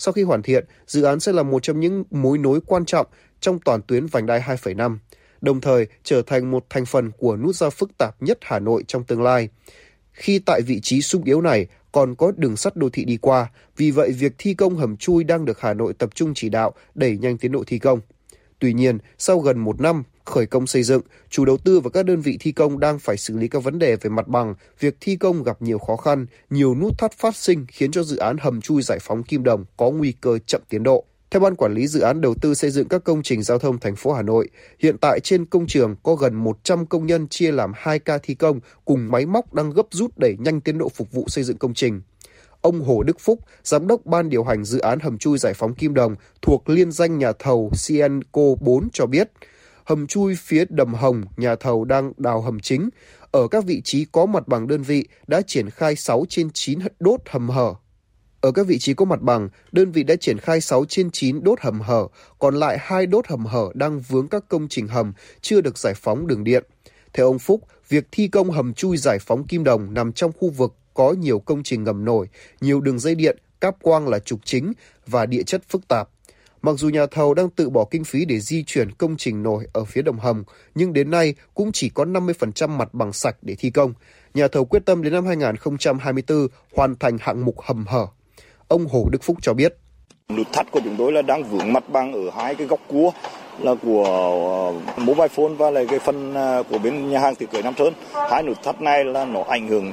sau 0.00 0.12
khi 0.12 0.22
hoàn 0.22 0.42
thiện, 0.42 0.64
dự 0.86 1.02
án 1.02 1.20
sẽ 1.20 1.32
là 1.32 1.42
một 1.42 1.62
trong 1.62 1.80
những 1.80 2.04
mối 2.10 2.38
nối 2.38 2.60
quan 2.66 2.84
trọng 2.84 3.06
trong 3.40 3.58
toàn 3.58 3.80
tuyến 3.82 4.06
vành 4.06 4.26
đai 4.26 4.40
2,5, 4.40 4.98
đồng 5.40 5.60
thời 5.60 5.86
trở 6.02 6.22
thành 6.22 6.50
một 6.50 6.66
thành 6.70 6.86
phần 6.86 7.10
của 7.18 7.36
nút 7.36 7.56
giao 7.56 7.70
phức 7.70 7.98
tạp 7.98 8.22
nhất 8.22 8.38
Hà 8.42 8.58
Nội 8.58 8.84
trong 8.86 9.04
tương 9.04 9.22
lai. 9.22 9.48
Khi 10.12 10.38
tại 10.38 10.60
vị 10.66 10.80
trí 10.82 11.02
sung 11.02 11.24
yếu 11.24 11.40
này 11.40 11.66
còn 11.92 12.14
có 12.14 12.32
đường 12.36 12.56
sắt 12.56 12.76
đô 12.76 12.88
thị 12.88 13.04
đi 13.04 13.16
qua, 13.16 13.50
vì 13.76 13.90
vậy 13.90 14.12
việc 14.12 14.32
thi 14.38 14.54
công 14.54 14.76
hầm 14.76 14.96
chui 14.96 15.24
đang 15.24 15.44
được 15.44 15.60
Hà 15.60 15.74
Nội 15.74 15.94
tập 15.94 16.10
trung 16.14 16.32
chỉ 16.34 16.48
đạo 16.48 16.72
đẩy 16.94 17.18
nhanh 17.18 17.38
tiến 17.38 17.52
độ 17.52 17.64
thi 17.66 17.78
công. 17.78 18.00
Tuy 18.58 18.72
nhiên, 18.72 18.98
sau 19.18 19.38
gần 19.38 19.58
một 19.58 19.80
năm 19.80 20.02
khởi 20.24 20.46
công 20.46 20.66
xây 20.66 20.82
dựng, 20.82 21.02
chủ 21.30 21.44
đầu 21.44 21.56
tư 21.56 21.80
và 21.80 21.90
các 21.90 22.06
đơn 22.06 22.20
vị 22.20 22.36
thi 22.40 22.52
công 22.52 22.80
đang 22.80 22.98
phải 22.98 23.16
xử 23.16 23.36
lý 23.36 23.48
các 23.48 23.62
vấn 23.62 23.78
đề 23.78 23.96
về 23.96 24.10
mặt 24.10 24.28
bằng, 24.28 24.54
việc 24.80 24.96
thi 25.00 25.16
công 25.16 25.42
gặp 25.42 25.62
nhiều 25.62 25.78
khó 25.78 25.96
khăn, 25.96 26.26
nhiều 26.50 26.74
nút 26.74 26.98
thắt 26.98 27.12
phát 27.12 27.36
sinh 27.36 27.66
khiến 27.68 27.90
cho 27.90 28.02
dự 28.02 28.16
án 28.16 28.36
hầm 28.40 28.60
chui 28.60 28.82
giải 28.82 28.98
phóng 29.00 29.22
Kim 29.22 29.44
Đồng 29.44 29.64
có 29.76 29.90
nguy 29.90 30.12
cơ 30.20 30.38
chậm 30.46 30.62
tiến 30.68 30.82
độ. 30.82 31.04
Theo 31.30 31.40
ban 31.40 31.54
quản 31.56 31.74
lý 31.74 31.86
dự 31.86 32.00
án 32.00 32.20
đầu 32.20 32.34
tư 32.34 32.54
xây 32.54 32.70
dựng 32.70 32.88
các 32.88 33.04
công 33.04 33.22
trình 33.22 33.42
giao 33.42 33.58
thông 33.58 33.78
thành 33.78 33.96
phố 33.96 34.12
Hà 34.12 34.22
Nội, 34.22 34.48
hiện 34.78 34.98
tại 34.98 35.20
trên 35.20 35.44
công 35.46 35.66
trường 35.66 35.96
có 36.02 36.14
gần 36.14 36.34
100 36.34 36.86
công 36.86 37.06
nhân 37.06 37.28
chia 37.28 37.52
làm 37.52 37.72
2 37.76 37.98
ca 37.98 38.18
thi 38.18 38.34
công 38.34 38.60
cùng 38.84 39.10
máy 39.10 39.26
móc 39.26 39.54
đang 39.54 39.70
gấp 39.70 39.86
rút 39.90 40.18
đẩy 40.18 40.36
nhanh 40.38 40.60
tiến 40.60 40.78
độ 40.78 40.88
phục 40.88 41.12
vụ 41.12 41.24
xây 41.28 41.44
dựng 41.44 41.56
công 41.56 41.74
trình. 41.74 42.00
Ông 42.60 42.80
Hồ 42.80 43.02
Đức 43.02 43.20
Phúc, 43.20 43.38
giám 43.64 43.86
đốc 43.86 44.06
ban 44.06 44.28
điều 44.28 44.44
hành 44.44 44.64
dự 44.64 44.78
án 44.78 45.00
hầm 45.00 45.18
chui 45.18 45.38
giải 45.38 45.54
phóng 45.54 45.74
Kim 45.74 45.94
Đồng 45.94 46.14
thuộc 46.42 46.68
liên 46.68 46.92
danh 46.92 47.18
nhà 47.18 47.32
thầu 47.38 47.70
Cienco 47.86 48.42
4 48.60 48.88
cho 48.92 49.06
biết, 49.06 49.30
hầm 49.90 50.06
chui 50.06 50.36
phía 50.36 50.64
đầm 50.68 50.94
Hồng, 50.94 51.22
nhà 51.36 51.56
thầu 51.56 51.84
đang 51.84 52.12
đào 52.16 52.40
hầm 52.40 52.60
chính. 52.60 52.88
Ở 53.30 53.48
các 53.48 53.64
vị 53.64 53.80
trí 53.84 54.04
có 54.12 54.26
mặt 54.26 54.48
bằng 54.48 54.66
đơn 54.66 54.82
vị 54.82 55.08
đã 55.26 55.42
triển 55.42 55.70
khai 55.70 55.96
6 55.96 56.24
trên 56.28 56.50
9 56.54 56.78
đốt 57.00 57.20
hầm 57.30 57.48
hở. 57.48 57.74
Ở 58.40 58.52
các 58.52 58.66
vị 58.66 58.78
trí 58.78 58.94
có 58.94 59.04
mặt 59.04 59.20
bằng, 59.20 59.48
đơn 59.72 59.92
vị 59.92 60.02
đã 60.02 60.16
triển 60.16 60.38
khai 60.38 60.60
6 60.60 60.84
trên 60.84 61.10
9 61.10 61.44
đốt 61.44 61.60
hầm 61.60 61.80
hở, 61.80 62.06
còn 62.38 62.54
lại 62.54 62.78
hai 62.80 63.06
đốt 63.06 63.26
hầm 63.26 63.46
hở 63.46 63.70
đang 63.74 64.00
vướng 64.00 64.28
các 64.28 64.44
công 64.48 64.68
trình 64.68 64.88
hầm 64.88 65.12
chưa 65.40 65.60
được 65.60 65.78
giải 65.78 65.94
phóng 65.96 66.26
đường 66.26 66.44
điện. 66.44 66.64
Theo 67.12 67.26
ông 67.26 67.38
Phúc, 67.38 67.60
việc 67.88 68.08
thi 68.12 68.28
công 68.28 68.50
hầm 68.50 68.74
chui 68.74 68.96
giải 68.96 69.18
phóng 69.18 69.46
Kim 69.46 69.64
Đồng 69.64 69.94
nằm 69.94 70.12
trong 70.12 70.32
khu 70.38 70.50
vực 70.50 70.74
có 70.94 71.12
nhiều 71.12 71.38
công 71.38 71.62
trình 71.62 71.84
ngầm 71.84 72.04
nổi, 72.04 72.28
nhiều 72.60 72.80
đường 72.80 72.98
dây 72.98 73.14
điện, 73.14 73.38
cáp 73.60 73.82
quang 73.82 74.08
là 74.08 74.18
trục 74.18 74.40
chính 74.44 74.72
và 75.06 75.26
địa 75.26 75.42
chất 75.42 75.62
phức 75.68 75.88
tạp. 75.88 76.08
Mặc 76.62 76.72
dù 76.76 76.88
nhà 76.88 77.06
thầu 77.06 77.34
đang 77.34 77.50
tự 77.50 77.70
bỏ 77.70 77.84
kinh 77.90 78.04
phí 78.04 78.24
để 78.24 78.40
di 78.40 78.64
chuyển 78.64 78.92
công 78.92 79.16
trình 79.16 79.42
nổi 79.42 79.66
ở 79.72 79.84
phía 79.84 80.02
đồng 80.02 80.18
hầm, 80.18 80.44
nhưng 80.74 80.92
đến 80.92 81.10
nay 81.10 81.34
cũng 81.54 81.72
chỉ 81.72 81.88
có 81.88 82.04
50% 82.04 82.68
mặt 82.68 82.94
bằng 82.94 83.12
sạch 83.12 83.36
để 83.42 83.54
thi 83.58 83.70
công. 83.70 83.92
Nhà 84.34 84.48
thầu 84.48 84.64
quyết 84.64 84.84
tâm 84.86 85.02
đến 85.02 85.12
năm 85.12 85.26
2024 85.26 86.48
hoàn 86.76 86.96
thành 86.96 87.18
hạng 87.20 87.44
mục 87.44 87.60
hầm 87.60 87.86
hở. 87.86 88.06
Ông 88.68 88.86
Hồ 88.86 89.08
Đức 89.12 89.22
Phúc 89.22 89.36
cho 89.42 89.54
biết. 89.54 89.74
Nút 90.36 90.46
thắt 90.52 90.70
của 90.70 90.80
chúng 90.84 90.96
tôi 90.98 91.12
là 91.12 91.22
đang 91.22 91.44
vướng 91.44 91.72
mặt 91.72 91.88
bằng 91.88 92.12
ở 92.12 92.30
hai 92.36 92.54
cái 92.54 92.66
góc 92.66 92.80
cua 92.88 93.10
là 93.60 93.74
của 93.82 94.04
ờ, 94.96 95.02
mobile 95.02 95.28
phone 95.28 95.54
và 95.58 95.70
là 95.70 95.84
cái 95.88 95.98
phần 95.98 96.34
ờ, 96.34 96.62
của 96.70 96.78
bên 96.78 97.10
nhà 97.10 97.18
hàng 97.18 97.34
tiệc 97.34 97.50
cưới 97.50 97.62
Nam 97.62 97.74
Sơn. 97.78 97.94
Hai 98.30 98.42
nút 98.42 98.62
thắt 98.62 98.82
này 98.82 99.04
là 99.04 99.24
nó 99.24 99.42
ảnh 99.48 99.68
hưởng 99.68 99.92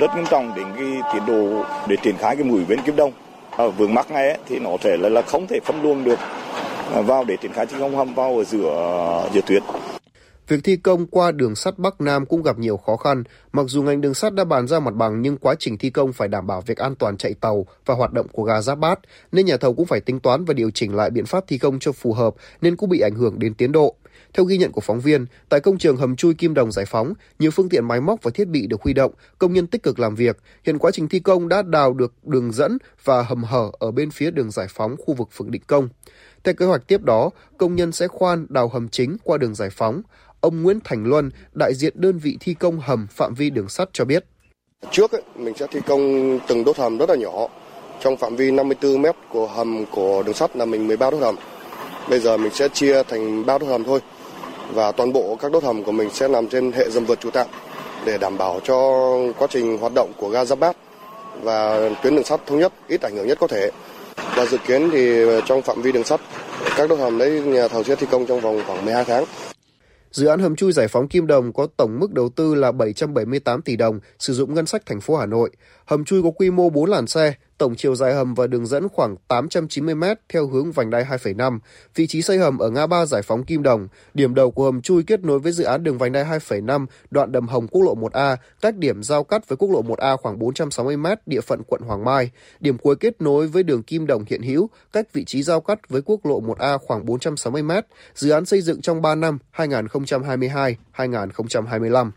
rất 0.00 0.10
nghiêm 0.16 0.24
trọng 0.30 0.54
đến 0.56 0.66
cái 0.76 1.12
tiến 1.14 1.26
độ 1.26 1.64
để 1.88 1.96
triển 2.02 2.16
khai 2.18 2.36
cái 2.36 2.44
mũi 2.44 2.64
bên 2.68 2.82
Kim 2.82 2.96
Đông 2.96 3.12
vướng 3.66 3.94
mắc 3.94 4.10
này 4.10 4.38
thì 4.46 4.58
nó 4.58 4.70
thể 4.80 4.96
là, 4.96 5.08
là 5.08 5.22
không 5.22 5.46
thể 5.46 5.60
phân 5.64 5.82
luồng 5.82 6.04
được 6.04 6.18
à, 6.94 7.00
vào 7.00 7.24
để 7.24 7.36
triển 7.36 7.52
khai 7.52 7.66
thi 7.66 7.76
công 7.78 7.96
hầm 7.96 8.14
vào 8.14 8.38
ở 8.38 8.44
giữa 8.44 9.28
giữa 9.34 9.40
tuyến. 9.46 9.62
Việc 10.48 10.60
thi 10.64 10.76
công 10.76 11.06
qua 11.06 11.32
đường 11.32 11.54
sắt 11.54 11.78
Bắc 11.78 12.00
Nam 12.00 12.26
cũng 12.26 12.42
gặp 12.42 12.58
nhiều 12.58 12.76
khó 12.76 12.96
khăn. 12.96 13.24
Mặc 13.52 13.64
dù 13.66 13.82
ngành 13.82 14.00
đường 14.00 14.14
sắt 14.14 14.34
đã 14.34 14.44
bàn 14.44 14.66
ra 14.66 14.80
mặt 14.80 14.94
bằng 14.94 15.22
nhưng 15.22 15.36
quá 15.36 15.54
trình 15.58 15.78
thi 15.78 15.90
công 15.90 16.12
phải 16.12 16.28
đảm 16.28 16.46
bảo 16.46 16.60
việc 16.60 16.78
an 16.78 16.94
toàn 16.94 17.16
chạy 17.16 17.34
tàu 17.34 17.66
và 17.86 17.94
hoạt 17.94 18.12
động 18.12 18.26
của 18.32 18.42
ga 18.42 18.60
Giáp 18.60 18.78
Bát, 18.78 18.98
nên 19.32 19.46
nhà 19.46 19.56
thầu 19.56 19.74
cũng 19.74 19.86
phải 19.86 20.00
tính 20.00 20.20
toán 20.20 20.44
và 20.44 20.54
điều 20.54 20.70
chỉnh 20.70 20.96
lại 20.96 21.10
biện 21.10 21.26
pháp 21.26 21.44
thi 21.46 21.58
công 21.58 21.78
cho 21.78 21.92
phù 21.92 22.12
hợp 22.12 22.34
nên 22.60 22.76
cũng 22.76 22.90
bị 22.90 23.00
ảnh 23.00 23.14
hưởng 23.14 23.38
đến 23.38 23.54
tiến 23.54 23.72
độ. 23.72 23.94
Theo 24.34 24.44
ghi 24.44 24.58
nhận 24.58 24.72
của 24.72 24.80
phóng 24.80 25.00
viên, 25.00 25.26
tại 25.48 25.60
công 25.60 25.78
trường 25.78 25.96
hầm 25.96 26.16
chui 26.16 26.34
Kim 26.34 26.54
Đồng 26.54 26.72
giải 26.72 26.84
phóng, 26.84 27.12
nhiều 27.38 27.50
phương 27.50 27.68
tiện 27.68 27.88
máy 27.88 28.00
móc 28.00 28.22
và 28.22 28.30
thiết 28.34 28.48
bị 28.48 28.66
được 28.66 28.82
huy 28.82 28.92
động, 28.92 29.12
công 29.38 29.52
nhân 29.52 29.66
tích 29.66 29.82
cực 29.82 29.98
làm 29.98 30.14
việc. 30.14 30.36
Hiện 30.64 30.78
quá 30.78 30.90
trình 30.90 31.08
thi 31.08 31.20
công 31.20 31.48
đã 31.48 31.62
đào 31.62 31.92
được 31.92 32.12
đường 32.22 32.52
dẫn 32.52 32.78
và 33.04 33.22
hầm 33.22 33.44
hở 33.44 33.70
ở 33.78 33.90
bên 33.90 34.10
phía 34.10 34.30
đường 34.30 34.50
giải 34.50 34.66
phóng 34.70 34.96
khu 34.98 35.14
vực 35.14 35.28
phường 35.32 35.50
Định 35.50 35.62
Công. 35.66 35.88
Theo 36.44 36.54
kế 36.54 36.66
hoạch 36.66 36.86
tiếp 36.86 37.02
đó, 37.02 37.30
công 37.58 37.76
nhân 37.76 37.92
sẽ 37.92 38.08
khoan 38.08 38.46
đào 38.48 38.68
hầm 38.68 38.88
chính 38.88 39.16
qua 39.24 39.38
đường 39.38 39.54
giải 39.54 39.70
phóng. 39.70 40.02
Ông 40.40 40.62
Nguyễn 40.62 40.78
Thành 40.84 41.04
Luân, 41.04 41.30
đại 41.52 41.74
diện 41.74 41.92
đơn 41.96 42.18
vị 42.18 42.36
thi 42.40 42.54
công 42.54 42.80
hầm 42.80 43.06
phạm 43.10 43.34
vi 43.34 43.50
đường 43.50 43.68
sắt 43.68 43.88
cho 43.92 44.04
biết. 44.04 44.24
Trước 44.90 45.12
ấy, 45.12 45.22
mình 45.36 45.54
sẽ 45.58 45.66
thi 45.70 45.80
công 45.86 46.38
từng 46.48 46.64
đốt 46.64 46.76
hầm 46.76 46.98
rất 46.98 47.08
là 47.08 47.14
nhỏ. 47.16 47.48
Trong 48.00 48.16
phạm 48.16 48.36
vi 48.36 48.50
54 48.50 49.02
mét 49.02 49.14
của 49.32 49.46
hầm 49.46 49.84
của 49.92 50.22
đường 50.22 50.34
sắt 50.34 50.56
là 50.56 50.64
mình 50.64 50.86
13 50.86 51.10
đốt 51.10 51.22
hầm. 51.22 51.36
Bây 52.10 52.20
giờ 52.20 52.36
mình 52.36 52.52
sẽ 52.54 52.68
chia 52.68 53.02
thành 53.02 53.46
3 53.46 53.58
đốt 53.58 53.68
hầm 53.68 53.84
thôi 53.84 54.00
và 54.72 54.92
toàn 54.92 55.12
bộ 55.12 55.36
các 55.40 55.52
đốt 55.52 55.64
hầm 55.64 55.84
của 55.84 55.92
mình 55.92 56.10
sẽ 56.10 56.28
nằm 56.28 56.48
trên 56.48 56.72
hệ 56.72 56.90
dầm 56.90 57.04
vượt 57.04 57.20
trụ 57.20 57.30
tạm 57.30 57.46
để 58.06 58.18
đảm 58.18 58.38
bảo 58.38 58.60
cho 58.64 58.74
quá 59.38 59.48
trình 59.50 59.78
hoạt 59.78 59.94
động 59.94 60.12
của 60.16 60.28
ga 60.28 60.44
Giáp 60.44 60.58
Bát 60.58 60.76
và 61.42 61.90
tuyến 62.02 62.14
đường 62.14 62.24
sắt 62.24 62.46
thống 62.46 62.58
nhất 62.58 62.72
ít 62.88 63.02
ảnh 63.02 63.16
hưởng 63.16 63.26
nhất 63.26 63.38
có 63.40 63.46
thể. 63.46 63.70
Và 64.36 64.46
dự 64.46 64.58
kiến 64.66 64.90
thì 64.92 65.24
trong 65.46 65.62
phạm 65.62 65.82
vi 65.82 65.92
đường 65.92 66.04
sắt, 66.04 66.20
các 66.76 66.88
đốt 66.88 66.98
hầm 66.98 67.18
đấy 67.18 67.30
nhà 67.30 67.68
thầu 67.68 67.84
sẽ 67.84 67.96
thi 67.96 68.06
công 68.10 68.26
trong 68.26 68.40
vòng 68.40 68.62
khoảng 68.66 68.84
12 68.84 69.04
tháng. 69.04 69.24
Dự 70.10 70.26
án 70.26 70.40
hầm 70.40 70.56
chui 70.56 70.72
giải 70.72 70.88
phóng 70.88 71.08
Kim 71.08 71.26
Đồng 71.26 71.52
có 71.52 71.66
tổng 71.76 71.98
mức 72.00 72.12
đầu 72.12 72.28
tư 72.28 72.54
là 72.54 72.72
778 72.72 73.62
tỷ 73.62 73.76
đồng, 73.76 74.00
sử 74.18 74.34
dụng 74.34 74.54
ngân 74.54 74.66
sách 74.66 74.82
thành 74.86 75.00
phố 75.00 75.16
Hà 75.16 75.26
Nội. 75.26 75.50
Hầm 75.88 76.04
chui 76.04 76.22
có 76.22 76.30
quy 76.30 76.50
mô 76.50 76.70
4 76.70 76.90
làn 76.90 77.06
xe, 77.06 77.34
tổng 77.58 77.74
chiều 77.76 77.94
dài 77.94 78.14
hầm 78.14 78.34
và 78.34 78.46
đường 78.46 78.66
dẫn 78.66 78.88
khoảng 78.88 79.16
890 79.28 79.94
m 79.94 80.04
theo 80.28 80.46
hướng 80.46 80.72
vành 80.72 80.90
đai 80.90 81.04
2,5. 81.04 81.58
Vị 81.94 82.06
trí 82.06 82.22
xây 82.22 82.38
hầm 82.38 82.58
ở 82.58 82.70
ngã 82.70 82.86
ba 82.86 83.06
giải 83.06 83.22
phóng 83.22 83.44
Kim 83.44 83.62
Đồng. 83.62 83.88
Điểm 84.14 84.34
đầu 84.34 84.50
của 84.50 84.64
hầm 84.64 84.82
chui 84.82 85.02
kết 85.02 85.24
nối 85.24 85.38
với 85.38 85.52
dự 85.52 85.64
án 85.64 85.82
đường 85.82 85.98
vành 85.98 86.12
đai 86.12 86.24
2,5 86.24 86.86
đoạn 87.10 87.32
đầm 87.32 87.48
hồng 87.48 87.66
quốc 87.68 87.82
lộ 87.82 87.94
1A, 87.94 88.36
cách 88.60 88.76
điểm 88.76 89.02
giao 89.02 89.24
cắt 89.24 89.48
với 89.48 89.56
quốc 89.56 89.70
lộ 89.70 89.82
1A 89.82 90.16
khoảng 90.16 90.38
460 90.38 90.96
m 90.96 91.06
địa 91.26 91.40
phận 91.40 91.62
quận 91.66 91.82
Hoàng 91.82 92.04
Mai. 92.04 92.30
Điểm 92.60 92.78
cuối 92.78 92.96
kết 92.96 93.20
nối 93.20 93.46
với 93.46 93.62
đường 93.62 93.82
Kim 93.82 94.06
Đồng 94.06 94.24
hiện 94.26 94.42
hữu, 94.42 94.70
cách 94.92 95.12
vị 95.12 95.24
trí 95.24 95.42
giao 95.42 95.60
cắt 95.60 95.88
với 95.88 96.02
quốc 96.04 96.26
lộ 96.26 96.40
1A 96.40 96.78
khoảng 96.78 97.06
460 97.06 97.62
m. 97.62 97.70
Dự 98.14 98.30
án 98.30 98.44
xây 98.44 98.60
dựng 98.60 98.80
trong 98.80 99.02
3 99.02 99.14
năm 99.14 99.38
2022-2025. 99.56 102.10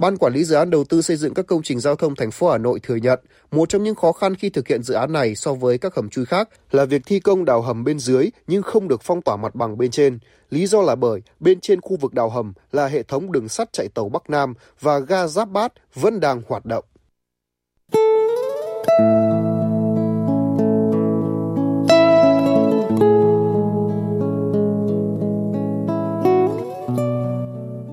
Ban 0.00 0.16
quản 0.16 0.32
lý 0.32 0.44
dự 0.44 0.54
án 0.54 0.70
đầu 0.70 0.84
tư 0.84 1.02
xây 1.02 1.16
dựng 1.16 1.34
các 1.34 1.46
công 1.46 1.62
trình 1.62 1.80
giao 1.80 1.96
thông 1.96 2.14
thành 2.14 2.30
phố 2.30 2.50
Hà 2.50 2.58
Nội 2.58 2.80
thừa 2.82 2.96
nhận, 2.96 3.20
một 3.50 3.68
trong 3.68 3.82
những 3.82 3.94
khó 3.94 4.12
khăn 4.12 4.34
khi 4.34 4.50
thực 4.50 4.68
hiện 4.68 4.82
dự 4.82 4.94
án 4.94 5.12
này 5.12 5.34
so 5.34 5.54
với 5.54 5.78
các 5.78 5.94
hầm 5.94 6.08
chui 6.08 6.24
khác 6.24 6.48
là 6.70 6.84
việc 6.84 7.02
thi 7.06 7.20
công 7.20 7.44
đào 7.44 7.62
hầm 7.62 7.84
bên 7.84 7.98
dưới 7.98 8.30
nhưng 8.46 8.62
không 8.62 8.88
được 8.88 9.02
phong 9.02 9.22
tỏa 9.22 9.36
mặt 9.36 9.54
bằng 9.54 9.78
bên 9.78 9.90
trên. 9.90 10.18
Lý 10.50 10.66
do 10.66 10.82
là 10.82 10.94
bởi 10.94 11.22
bên 11.40 11.60
trên 11.60 11.80
khu 11.80 11.96
vực 11.96 12.14
đào 12.14 12.30
hầm 12.30 12.52
là 12.72 12.86
hệ 12.86 13.02
thống 13.02 13.32
đường 13.32 13.48
sắt 13.48 13.72
chạy 13.72 13.88
tàu 13.94 14.08
Bắc 14.08 14.30
Nam 14.30 14.54
và 14.80 14.98
ga 14.98 15.26
Giáp 15.26 15.48
Bát 15.48 15.72
vẫn 15.94 16.20
đang 16.20 16.42
hoạt 16.46 16.64
động. 16.66 16.84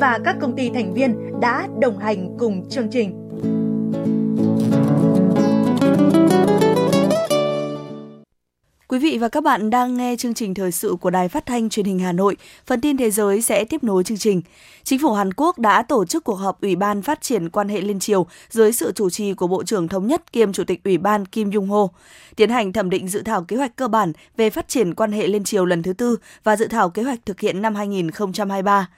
và 0.00 0.18
các 0.24 0.36
công 0.40 0.56
ty 0.56 0.70
thành 0.70 0.94
viên 0.94 1.40
đã 1.40 1.68
đồng 1.80 1.98
hành 1.98 2.36
cùng 2.38 2.68
chương 2.70 2.88
trình. 2.90 3.18
Quý 8.88 8.98
vị 8.98 9.18
và 9.18 9.28
các 9.28 9.42
bạn 9.44 9.70
đang 9.70 9.96
nghe 9.96 10.16
chương 10.16 10.34
trình 10.34 10.54
thời 10.54 10.72
sự 10.72 10.96
của 11.00 11.10
Đài 11.10 11.28
Phát 11.28 11.46
thanh 11.46 11.68
Truyền 11.68 11.86
hình 11.86 11.98
Hà 11.98 12.12
Nội. 12.12 12.36
Phần 12.66 12.80
tin 12.80 12.96
thế 12.96 13.10
giới 13.10 13.42
sẽ 13.42 13.64
tiếp 13.64 13.84
nối 13.84 14.04
chương 14.04 14.18
trình. 14.18 14.42
Chính 14.82 14.98
phủ 14.98 15.12
Hàn 15.12 15.32
Quốc 15.32 15.58
đã 15.58 15.82
tổ 15.82 16.04
chức 16.04 16.24
cuộc 16.24 16.34
họp 16.34 16.60
Ủy 16.60 16.76
ban 16.76 17.02
Phát 17.02 17.20
triển 17.20 17.48
quan 17.48 17.68
hệ 17.68 17.80
liên 17.80 18.00
triều 18.00 18.26
dưới 18.50 18.72
sự 18.72 18.92
chủ 18.92 19.10
trì 19.10 19.34
của 19.34 19.46
Bộ 19.46 19.64
trưởng 19.64 19.88
Thống 19.88 20.06
nhất 20.06 20.32
kiêm 20.32 20.52
Chủ 20.52 20.64
tịch 20.64 20.84
Ủy 20.84 20.98
ban 20.98 21.26
Kim 21.26 21.50
Jong 21.50 21.66
Ho, 21.66 21.88
tiến 22.36 22.50
hành 22.50 22.72
thẩm 22.72 22.90
định 22.90 23.08
dự 23.08 23.22
thảo 23.22 23.44
kế 23.44 23.56
hoạch 23.56 23.76
cơ 23.76 23.88
bản 23.88 24.12
về 24.36 24.50
phát 24.50 24.68
triển 24.68 24.94
quan 24.94 25.12
hệ 25.12 25.26
liên 25.26 25.44
triều 25.44 25.64
lần 25.64 25.82
thứ 25.82 25.92
tư 25.92 26.16
và 26.44 26.56
dự 26.56 26.66
thảo 26.66 26.90
kế 26.90 27.02
hoạch 27.02 27.26
thực 27.26 27.40
hiện 27.40 27.62
năm 27.62 27.74
2023. 27.74 28.88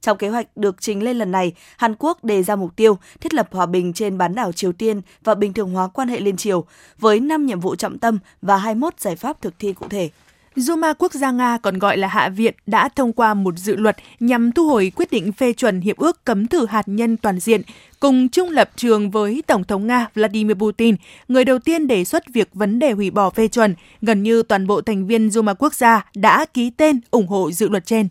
Trong 0.00 0.18
kế 0.18 0.28
hoạch 0.28 0.56
được 0.56 0.76
trình 0.80 1.02
lên 1.02 1.16
lần 1.16 1.30
này, 1.30 1.52
Hàn 1.76 1.94
Quốc 1.98 2.24
đề 2.24 2.42
ra 2.42 2.56
mục 2.56 2.76
tiêu 2.76 2.98
thiết 3.20 3.34
lập 3.34 3.48
hòa 3.52 3.66
bình 3.66 3.92
trên 3.92 4.18
bán 4.18 4.34
đảo 4.34 4.52
Triều 4.52 4.72
Tiên 4.72 5.00
và 5.24 5.34
bình 5.34 5.52
thường 5.52 5.70
hóa 5.70 5.88
quan 5.88 6.08
hệ 6.08 6.20
liên 6.20 6.36
triều 6.36 6.64
với 6.98 7.20
5 7.20 7.46
nhiệm 7.46 7.60
vụ 7.60 7.76
trọng 7.76 7.98
tâm 7.98 8.18
và 8.42 8.56
21 8.56 9.00
giải 9.00 9.16
pháp 9.16 9.42
thực 9.42 9.54
thi 9.58 9.72
cụ 9.72 9.86
thể. 9.90 10.10
Duma 10.56 10.92
Quốc 10.92 11.12
gia 11.12 11.30
Nga 11.30 11.58
còn 11.62 11.78
gọi 11.78 11.96
là 11.96 12.08
Hạ 12.08 12.28
viện 12.28 12.54
đã 12.66 12.88
thông 12.88 13.12
qua 13.12 13.34
một 13.34 13.58
dự 13.58 13.76
luật 13.76 13.96
nhằm 14.20 14.52
thu 14.52 14.68
hồi 14.68 14.92
quyết 14.96 15.10
định 15.10 15.32
phê 15.32 15.52
chuẩn 15.52 15.80
hiệp 15.80 15.96
ước 15.96 16.24
cấm 16.24 16.46
thử 16.46 16.66
hạt 16.66 16.82
nhân 16.86 17.16
toàn 17.16 17.40
diện, 17.40 17.62
cùng 18.00 18.28
chung 18.28 18.50
lập 18.50 18.70
trường 18.76 19.10
với 19.10 19.42
Tổng 19.46 19.64
thống 19.64 19.86
Nga 19.86 20.08
Vladimir 20.14 20.56
Putin, 20.56 20.96
người 21.28 21.44
đầu 21.44 21.58
tiên 21.58 21.86
đề 21.86 22.04
xuất 22.04 22.24
việc 22.32 22.48
vấn 22.54 22.78
đề 22.78 22.92
hủy 22.92 23.10
bỏ 23.10 23.30
phê 23.30 23.48
chuẩn. 23.48 23.74
Gần 24.02 24.22
như 24.22 24.42
toàn 24.42 24.66
bộ 24.66 24.80
thành 24.80 25.06
viên 25.06 25.30
Duma 25.30 25.54
Quốc 25.54 25.74
gia 25.74 26.06
đã 26.14 26.46
ký 26.54 26.70
tên 26.70 27.00
ủng 27.10 27.26
hộ 27.26 27.50
dự 27.50 27.68
luật 27.68 27.86
trên. 27.86 28.08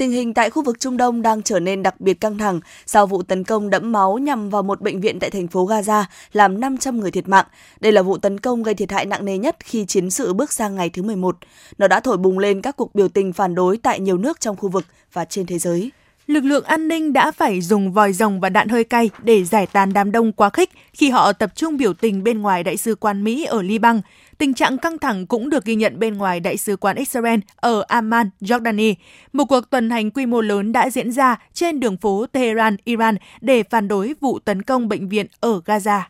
Tình 0.00 0.10
hình 0.10 0.34
tại 0.34 0.50
khu 0.50 0.62
vực 0.62 0.80
Trung 0.80 0.96
Đông 0.96 1.22
đang 1.22 1.42
trở 1.42 1.60
nên 1.60 1.82
đặc 1.82 2.00
biệt 2.00 2.20
căng 2.20 2.38
thẳng 2.38 2.60
sau 2.86 3.06
vụ 3.06 3.22
tấn 3.22 3.44
công 3.44 3.70
đẫm 3.70 3.92
máu 3.92 4.18
nhằm 4.18 4.50
vào 4.50 4.62
một 4.62 4.80
bệnh 4.80 5.00
viện 5.00 5.18
tại 5.20 5.30
thành 5.30 5.48
phố 5.48 5.66
Gaza, 5.66 6.04
làm 6.32 6.60
500 6.60 7.00
người 7.00 7.10
thiệt 7.10 7.28
mạng. 7.28 7.46
Đây 7.80 7.92
là 7.92 8.02
vụ 8.02 8.18
tấn 8.18 8.40
công 8.40 8.62
gây 8.62 8.74
thiệt 8.74 8.92
hại 8.92 9.06
nặng 9.06 9.24
nề 9.24 9.38
nhất 9.38 9.56
khi 9.64 9.84
chiến 9.84 10.10
sự 10.10 10.32
bước 10.32 10.52
sang 10.52 10.74
ngày 10.74 10.90
thứ 10.90 11.02
11. 11.02 11.36
Nó 11.78 11.88
đã 11.88 12.00
thổi 12.00 12.16
bùng 12.16 12.38
lên 12.38 12.62
các 12.62 12.76
cuộc 12.76 12.94
biểu 12.94 13.08
tình 13.08 13.32
phản 13.32 13.54
đối 13.54 13.76
tại 13.76 14.00
nhiều 14.00 14.18
nước 14.18 14.40
trong 14.40 14.56
khu 14.56 14.68
vực 14.68 14.84
và 15.12 15.24
trên 15.24 15.46
thế 15.46 15.58
giới 15.58 15.90
lực 16.26 16.44
lượng 16.44 16.64
an 16.64 16.88
ninh 16.88 17.12
đã 17.12 17.30
phải 17.30 17.60
dùng 17.60 17.92
vòi 17.92 18.12
rồng 18.12 18.40
và 18.40 18.48
đạn 18.48 18.68
hơi 18.68 18.84
cay 18.84 19.10
để 19.22 19.44
giải 19.44 19.66
tán 19.66 19.92
đám 19.92 20.12
đông 20.12 20.32
quá 20.32 20.50
khích 20.50 20.70
khi 20.92 21.10
họ 21.10 21.32
tập 21.32 21.50
trung 21.54 21.76
biểu 21.76 21.92
tình 21.92 22.24
bên 22.24 22.42
ngoài 22.42 22.64
đại 22.64 22.76
sứ 22.76 22.94
quán 22.94 23.24
Mỹ 23.24 23.44
ở 23.44 23.62
Liban. 23.62 24.00
Tình 24.40 24.54
trạng 24.54 24.78
căng 24.78 24.98
thẳng 24.98 25.26
cũng 25.26 25.50
được 25.50 25.64
ghi 25.64 25.74
nhận 25.74 25.98
bên 25.98 26.18
ngoài 26.18 26.40
Đại 26.40 26.56
sứ 26.56 26.76
quán 26.76 26.96
Israel 26.96 27.40
ở 27.56 27.84
Amman, 27.88 28.30
Jordani. 28.40 28.94
Một 29.32 29.44
cuộc 29.44 29.70
tuần 29.70 29.90
hành 29.90 30.10
quy 30.10 30.26
mô 30.26 30.40
lớn 30.40 30.72
đã 30.72 30.90
diễn 30.90 31.12
ra 31.12 31.36
trên 31.52 31.80
đường 31.80 31.96
phố 31.96 32.26
Tehran, 32.32 32.76
Iran 32.84 33.16
để 33.40 33.62
phản 33.62 33.88
đối 33.88 34.14
vụ 34.20 34.38
tấn 34.38 34.62
công 34.62 34.88
bệnh 34.88 35.08
viện 35.08 35.26
ở 35.40 35.60
Gaza. 35.64 36.00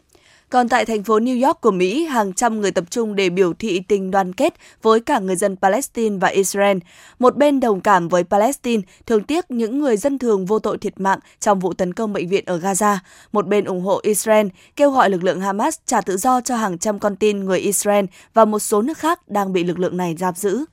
Còn 0.50 0.68
tại 0.68 0.84
thành 0.84 1.02
phố 1.02 1.18
New 1.18 1.46
York 1.46 1.60
của 1.60 1.70
Mỹ, 1.70 2.04
hàng 2.04 2.32
trăm 2.32 2.60
người 2.60 2.70
tập 2.70 2.84
trung 2.90 3.14
để 3.14 3.30
biểu 3.30 3.52
thị 3.54 3.80
tình 3.80 4.10
đoàn 4.10 4.32
kết 4.32 4.54
với 4.82 5.00
cả 5.00 5.18
người 5.18 5.36
dân 5.36 5.56
Palestine 5.56 6.16
và 6.20 6.28
Israel. 6.28 6.78
Một 7.18 7.36
bên 7.36 7.60
đồng 7.60 7.80
cảm 7.80 8.08
với 8.08 8.24
Palestine, 8.24 8.82
thường 9.06 9.22
tiếc 9.24 9.50
những 9.50 9.78
người 9.78 9.96
dân 9.96 10.18
thường 10.18 10.46
vô 10.46 10.58
tội 10.58 10.78
thiệt 10.78 11.00
mạng 11.00 11.18
trong 11.40 11.58
vụ 11.60 11.72
tấn 11.72 11.94
công 11.94 12.12
bệnh 12.12 12.28
viện 12.28 12.44
ở 12.46 12.58
Gaza. 12.58 12.96
Một 13.32 13.46
bên 13.46 13.64
ủng 13.64 13.80
hộ 13.80 14.00
Israel, 14.02 14.46
kêu 14.76 14.90
gọi 14.90 15.10
lực 15.10 15.24
lượng 15.24 15.40
Hamas 15.40 15.78
trả 15.86 16.00
tự 16.00 16.16
do 16.16 16.40
cho 16.40 16.56
hàng 16.56 16.78
trăm 16.78 16.98
con 16.98 17.16
tin 17.16 17.44
người 17.44 17.58
Israel 17.58 18.04
và 18.34 18.44
một 18.44 18.58
số 18.58 18.82
nước 18.82 18.98
khác 18.98 19.28
đang 19.28 19.52
bị 19.52 19.64
lực 19.64 19.78
lượng 19.78 19.96
này 19.96 20.14
giam 20.18 20.34
giữ. 20.34 20.64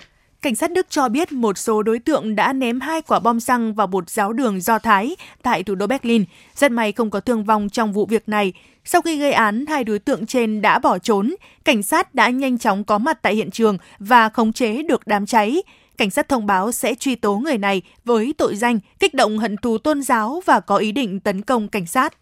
Cảnh 0.41 0.55
sát 0.55 0.71
Đức 0.71 0.87
cho 0.89 1.09
biết 1.09 1.31
một 1.31 1.57
số 1.57 1.83
đối 1.83 1.99
tượng 1.99 2.35
đã 2.35 2.53
ném 2.53 2.79
hai 2.79 3.01
quả 3.01 3.19
bom 3.19 3.39
xăng 3.39 3.73
vào 3.73 3.87
một 3.87 4.09
giáo 4.09 4.33
đường 4.33 4.61
Do 4.61 4.79
Thái 4.79 5.15
tại 5.43 5.63
thủ 5.63 5.75
đô 5.75 5.87
Berlin. 5.87 6.25
Rất 6.55 6.71
may 6.71 6.91
không 6.91 7.09
có 7.09 7.19
thương 7.19 7.43
vong 7.43 7.69
trong 7.69 7.93
vụ 7.93 8.05
việc 8.05 8.29
này. 8.29 8.53
Sau 8.89 9.01
khi 9.01 9.17
gây 9.17 9.31
án, 9.31 9.65
hai 9.65 9.83
đối 9.83 9.99
tượng 9.99 10.25
trên 10.25 10.61
đã 10.61 10.79
bỏ 10.79 10.97
trốn. 10.97 11.35
Cảnh 11.65 11.83
sát 11.83 12.15
đã 12.15 12.29
nhanh 12.29 12.57
chóng 12.57 12.83
có 12.83 12.97
mặt 12.97 13.19
tại 13.21 13.35
hiện 13.35 13.51
trường 13.51 13.77
và 13.99 14.29
khống 14.29 14.53
chế 14.53 14.83
được 14.83 15.07
đám 15.07 15.25
cháy. 15.25 15.63
Cảnh 15.97 16.09
sát 16.09 16.29
thông 16.29 16.45
báo 16.45 16.71
sẽ 16.71 16.95
truy 16.95 17.15
tố 17.15 17.37
người 17.37 17.57
này 17.57 17.81
với 18.05 18.33
tội 18.37 18.55
danh 18.55 18.79
kích 18.99 19.13
động 19.13 19.37
hận 19.37 19.57
thù 19.57 19.77
tôn 19.77 20.01
giáo 20.01 20.41
và 20.45 20.59
có 20.59 20.77
ý 20.77 20.91
định 20.91 21.19
tấn 21.19 21.41
công 21.41 21.67
cảnh 21.67 21.85
sát. 21.85 22.13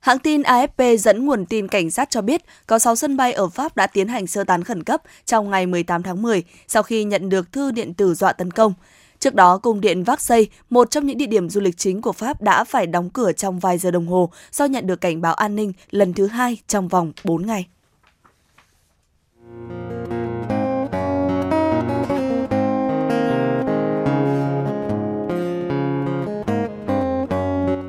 Hãng 0.00 0.18
tin 0.18 0.42
AFP 0.42 0.96
dẫn 0.96 1.26
nguồn 1.26 1.46
tin 1.46 1.68
cảnh 1.68 1.90
sát 1.90 2.10
cho 2.10 2.22
biết 2.22 2.42
có 2.66 2.78
6 2.78 2.96
sân 2.96 3.16
bay 3.16 3.32
ở 3.32 3.48
Pháp 3.48 3.76
đã 3.76 3.86
tiến 3.86 4.08
hành 4.08 4.26
sơ 4.26 4.44
tán 4.44 4.64
khẩn 4.64 4.82
cấp 4.82 5.02
trong 5.24 5.50
ngày 5.50 5.66
18 5.66 6.02
tháng 6.02 6.22
10 6.22 6.42
sau 6.68 6.82
khi 6.82 7.04
nhận 7.04 7.28
được 7.28 7.52
thư 7.52 7.70
điện 7.70 7.94
tử 7.94 8.14
dọa 8.14 8.32
tấn 8.32 8.50
công. 8.50 8.74
Trước 9.20 9.34
đó, 9.34 9.58
cung 9.58 9.80
điện 9.80 10.04
Vaxay, 10.04 10.48
một 10.70 10.90
trong 10.90 11.06
những 11.06 11.18
địa 11.18 11.26
điểm 11.26 11.48
du 11.48 11.60
lịch 11.60 11.76
chính 11.76 12.02
của 12.02 12.12
Pháp 12.12 12.42
đã 12.42 12.64
phải 12.64 12.86
đóng 12.86 13.10
cửa 13.10 13.32
trong 13.32 13.58
vài 13.58 13.78
giờ 13.78 13.90
đồng 13.90 14.06
hồ 14.06 14.30
do 14.52 14.64
nhận 14.64 14.86
được 14.86 15.00
cảnh 15.00 15.20
báo 15.20 15.34
an 15.34 15.56
ninh 15.56 15.72
lần 15.90 16.12
thứ 16.12 16.26
hai 16.26 16.58
trong 16.66 16.88
vòng 16.88 17.12
4 17.24 17.46
ngày. 17.46 17.66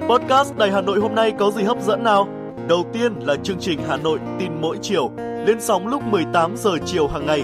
Podcast 0.10 0.56
Đài 0.58 0.72
Hà 0.72 0.82
Nội 0.82 1.00
hôm 1.00 1.16
nay 1.16 1.34
có 1.40 1.52
gì 1.52 1.64
hấp 1.64 1.82
dẫn 1.82 2.04
nào? 2.04 2.28
Đầu 2.68 2.86
tiên 2.94 3.14
là 3.22 3.36
chương 3.44 3.60
trình 3.60 3.80
Hà 3.88 3.98
Nội 3.98 4.20
tin 4.40 4.62
mỗi 4.62 4.78
chiều 4.82 5.12
Lên 5.46 5.62
sóng 5.62 5.88
lúc 5.88 6.04
18 6.04 6.58
giờ 6.58 6.72
chiều 6.86 7.08
hàng 7.08 7.26
ngày, 7.26 7.44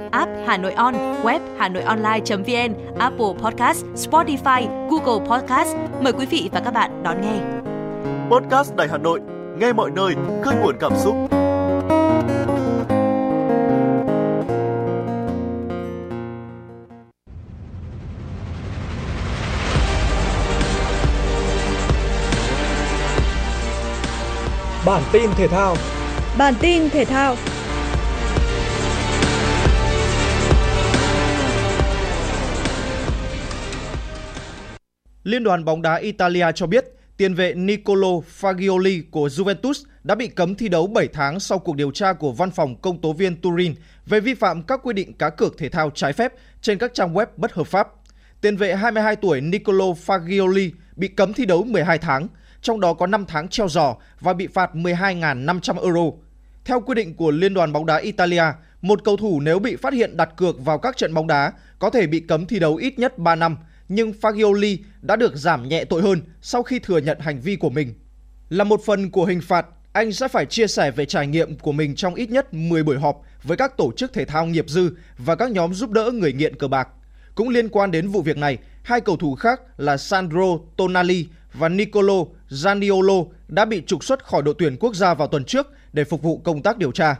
Hà 0.47 0.57
Nội 0.57 0.73
On, 0.73 0.93
web 1.23 1.39
Hà 1.57 1.69
Nội 1.69 1.83
Online.vn, 1.83 2.73
Apple 2.99 3.33
Podcast, 3.43 3.85
Spotify, 3.95 4.87
Google 4.89 5.25
Podcast. 5.29 5.75
Mời 6.01 6.13
quý 6.13 6.25
vị 6.25 6.49
và 6.53 6.59
các 6.59 6.73
bạn 6.73 7.03
đón 7.03 7.21
nghe. 7.21 7.39
Podcast 8.29 8.75
Đài 8.75 8.87
Hà 8.87 8.97
Nội, 8.97 9.19
nghe 9.57 9.73
mọi 9.73 9.91
nơi, 9.91 10.15
khơi 10.43 10.55
nguồn 10.55 10.75
cảm 10.79 10.93
xúc. 10.95 11.15
Bản 24.85 25.03
tin 25.11 25.29
thể 25.37 25.47
thao. 25.47 25.75
Bản 26.37 26.53
tin 26.61 26.89
thể 26.89 27.05
thao. 27.05 27.35
Liên 35.23 35.43
đoàn 35.43 35.65
bóng 35.65 35.81
đá 35.81 35.95
Italia 35.95 36.45
cho 36.55 36.67
biết 36.67 36.85
tiền 37.17 37.33
vệ 37.33 37.53
Nicolo 37.53 38.07
Fagioli 38.41 39.01
của 39.11 39.27
Juventus 39.27 39.83
đã 40.03 40.15
bị 40.15 40.27
cấm 40.27 40.55
thi 40.55 40.69
đấu 40.69 40.87
7 40.87 41.07
tháng 41.07 41.39
sau 41.39 41.59
cuộc 41.59 41.75
điều 41.75 41.91
tra 41.91 42.13
của 42.13 42.31
văn 42.31 42.51
phòng 42.51 42.75
công 42.75 43.01
tố 43.01 43.13
viên 43.13 43.41
Turin 43.41 43.75
về 44.05 44.19
vi 44.19 44.33
phạm 44.33 44.63
các 44.63 44.79
quy 44.83 44.93
định 44.93 45.13
cá 45.13 45.29
cược 45.29 45.57
thể 45.57 45.69
thao 45.69 45.89
trái 45.89 46.13
phép 46.13 46.33
trên 46.61 46.77
các 46.77 46.93
trang 46.93 47.13
web 47.13 47.25
bất 47.37 47.53
hợp 47.53 47.67
pháp. 47.67 47.87
Tiền 48.41 48.57
vệ 48.57 48.75
22 48.75 49.15
tuổi 49.15 49.41
Nicolo 49.41 49.85
Fagioli 49.85 50.71
bị 50.95 51.07
cấm 51.07 51.33
thi 51.33 51.45
đấu 51.45 51.63
12 51.63 51.97
tháng, 51.97 52.27
trong 52.61 52.79
đó 52.79 52.93
có 52.93 53.07
5 53.07 53.25
tháng 53.27 53.47
treo 53.47 53.67
giò 53.67 53.95
và 54.19 54.33
bị 54.33 54.47
phạt 54.47 54.69
12.500 54.73 55.83
euro. 55.83 56.17
Theo 56.65 56.79
quy 56.79 56.95
định 56.95 57.15
của 57.15 57.31
Liên 57.31 57.53
đoàn 57.53 57.73
bóng 57.73 57.85
đá 57.85 57.97
Italia, 57.97 58.43
một 58.81 59.03
cầu 59.03 59.17
thủ 59.17 59.39
nếu 59.39 59.59
bị 59.59 59.75
phát 59.75 59.93
hiện 59.93 60.17
đặt 60.17 60.29
cược 60.35 60.65
vào 60.65 60.77
các 60.77 60.97
trận 60.97 61.13
bóng 61.13 61.27
đá 61.27 61.53
có 61.79 61.89
thể 61.89 62.07
bị 62.07 62.19
cấm 62.19 62.45
thi 62.45 62.59
đấu 62.59 62.75
ít 62.75 62.99
nhất 62.99 63.17
3 63.17 63.35
năm, 63.35 63.57
nhưng 63.93 64.13
Fagioli 64.21 64.77
đã 65.01 65.15
được 65.15 65.35
giảm 65.35 65.69
nhẹ 65.69 65.85
tội 65.85 66.01
hơn 66.01 66.21
sau 66.41 66.63
khi 66.63 66.79
thừa 66.79 66.97
nhận 66.97 67.19
hành 67.19 67.41
vi 67.41 67.55
của 67.55 67.69
mình. 67.69 67.93
Là 68.49 68.63
một 68.63 68.81
phần 68.85 69.09
của 69.09 69.25
hình 69.25 69.41
phạt, 69.41 69.65
anh 69.93 70.11
sẽ 70.11 70.27
phải 70.27 70.45
chia 70.45 70.67
sẻ 70.67 70.91
về 70.91 71.05
trải 71.05 71.27
nghiệm 71.27 71.57
của 71.57 71.71
mình 71.71 71.95
trong 71.95 72.15
ít 72.15 72.29
nhất 72.29 72.53
10 72.53 72.83
buổi 72.83 72.99
họp 72.99 73.21
với 73.43 73.57
các 73.57 73.77
tổ 73.77 73.91
chức 73.91 74.13
thể 74.13 74.25
thao 74.25 74.45
nghiệp 74.45 74.65
dư 74.67 74.91
và 75.17 75.35
các 75.35 75.51
nhóm 75.51 75.73
giúp 75.73 75.91
đỡ 75.91 76.11
người 76.13 76.33
nghiện 76.33 76.55
cờ 76.55 76.67
bạc. 76.67 76.87
Cũng 77.35 77.49
liên 77.49 77.69
quan 77.69 77.91
đến 77.91 78.07
vụ 78.07 78.21
việc 78.21 78.37
này, 78.37 78.57
hai 78.83 79.01
cầu 79.01 79.17
thủ 79.17 79.35
khác 79.35 79.61
là 79.77 79.97
Sandro 79.97 80.57
Tonali 80.77 81.27
và 81.53 81.69
Nicolo 81.69 82.23
Zaniolo 82.49 83.27
đã 83.47 83.65
bị 83.65 83.81
trục 83.87 84.03
xuất 84.03 84.23
khỏi 84.23 84.41
đội 84.41 84.55
tuyển 84.57 84.77
quốc 84.79 84.95
gia 84.95 85.13
vào 85.13 85.27
tuần 85.27 85.45
trước 85.45 85.67
để 85.93 86.03
phục 86.03 86.21
vụ 86.21 86.37
công 86.37 86.61
tác 86.61 86.77
điều 86.77 86.91
tra. 86.91 87.15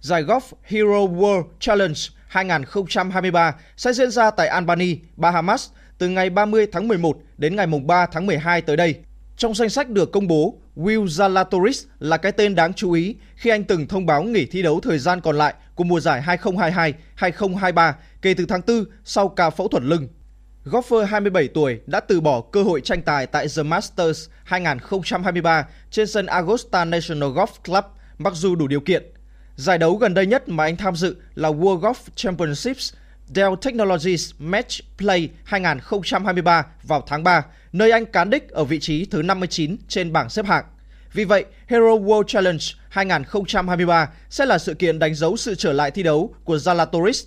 Giải 0.00 0.24
golf 0.24 0.40
Hero 0.62 1.06
World 1.06 1.44
Challenge 1.60 2.00
2023 2.34 3.54
sẽ 3.76 3.92
diễn 3.92 4.10
ra 4.10 4.30
tại 4.30 4.48
Albany, 4.48 4.98
Bahamas 5.16 5.68
từ 5.98 6.08
ngày 6.08 6.30
30 6.30 6.66
tháng 6.72 6.88
11 6.88 7.16
đến 7.38 7.56
ngày 7.56 7.66
3 7.66 8.06
tháng 8.06 8.26
12 8.26 8.60
tới 8.60 8.76
đây. 8.76 8.94
Trong 9.36 9.54
danh 9.54 9.68
sách 9.68 9.90
được 9.90 10.12
công 10.12 10.26
bố, 10.26 10.58
Will 10.76 11.04
Zalatoris 11.04 11.86
là 11.98 12.16
cái 12.16 12.32
tên 12.32 12.54
đáng 12.54 12.74
chú 12.74 12.92
ý 12.92 13.16
khi 13.36 13.50
anh 13.50 13.64
từng 13.64 13.86
thông 13.86 14.06
báo 14.06 14.22
nghỉ 14.22 14.46
thi 14.46 14.62
đấu 14.62 14.80
thời 14.80 14.98
gian 14.98 15.20
còn 15.20 15.38
lại 15.38 15.54
của 15.74 15.84
mùa 15.84 16.00
giải 16.00 16.22
2022-2023 17.18 17.92
kể 18.22 18.34
từ 18.34 18.46
tháng 18.46 18.60
4 18.66 18.84
sau 19.04 19.28
ca 19.28 19.50
phẫu 19.50 19.68
thuật 19.68 19.82
lưng. 19.82 20.08
Golfer 20.64 21.04
27 21.04 21.48
tuổi 21.48 21.80
đã 21.86 22.00
từ 22.00 22.20
bỏ 22.20 22.40
cơ 22.40 22.62
hội 22.62 22.80
tranh 22.80 23.02
tài 23.02 23.26
tại 23.26 23.46
The 23.56 23.62
Masters 23.62 24.28
2023 24.44 25.66
trên 25.90 26.06
sân 26.06 26.26
Augusta 26.26 26.84
National 26.84 27.28
Golf 27.28 27.46
Club 27.64 27.84
mặc 28.18 28.32
dù 28.36 28.56
đủ 28.56 28.66
điều 28.68 28.80
kiện. 28.80 29.13
Giải 29.56 29.78
đấu 29.78 29.96
gần 29.96 30.14
đây 30.14 30.26
nhất 30.26 30.48
mà 30.48 30.64
anh 30.64 30.76
tham 30.76 30.96
dự 30.96 31.16
là 31.34 31.48
World 31.48 31.80
Golf 31.80 31.94
Championships 32.14 32.92
Dell 33.34 33.54
Technologies 33.62 34.30
Match 34.38 34.80
Play 34.98 35.28
2023 35.44 36.66
vào 36.82 37.02
tháng 37.06 37.24
3, 37.24 37.44
nơi 37.72 37.90
anh 37.90 38.06
cán 38.06 38.30
đích 38.30 38.48
ở 38.48 38.64
vị 38.64 38.80
trí 38.80 39.04
thứ 39.04 39.22
59 39.22 39.76
trên 39.88 40.12
bảng 40.12 40.28
xếp 40.28 40.46
hạng. 40.46 40.64
Vì 41.12 41.24
vậy, 41.24 41.44
Hero 41.66 41.84
World 41.84 42.22
Challenge 42.22 42.64
2023 42.88 44.08
sẽ 44.30 44.46
là 44.46 44.58
sự 44.58 44.74
kiện 44.74 44.98
đánh 44.98 45.14
dấu 45.14 45.36
sự 45.36 45.54
trở 45.54 45.72
lại 45.72 45.90
thi 45.90 46.02
đấu 46.02 46.34
của 46.44 46.56
Zalatoris. 46.56 47.26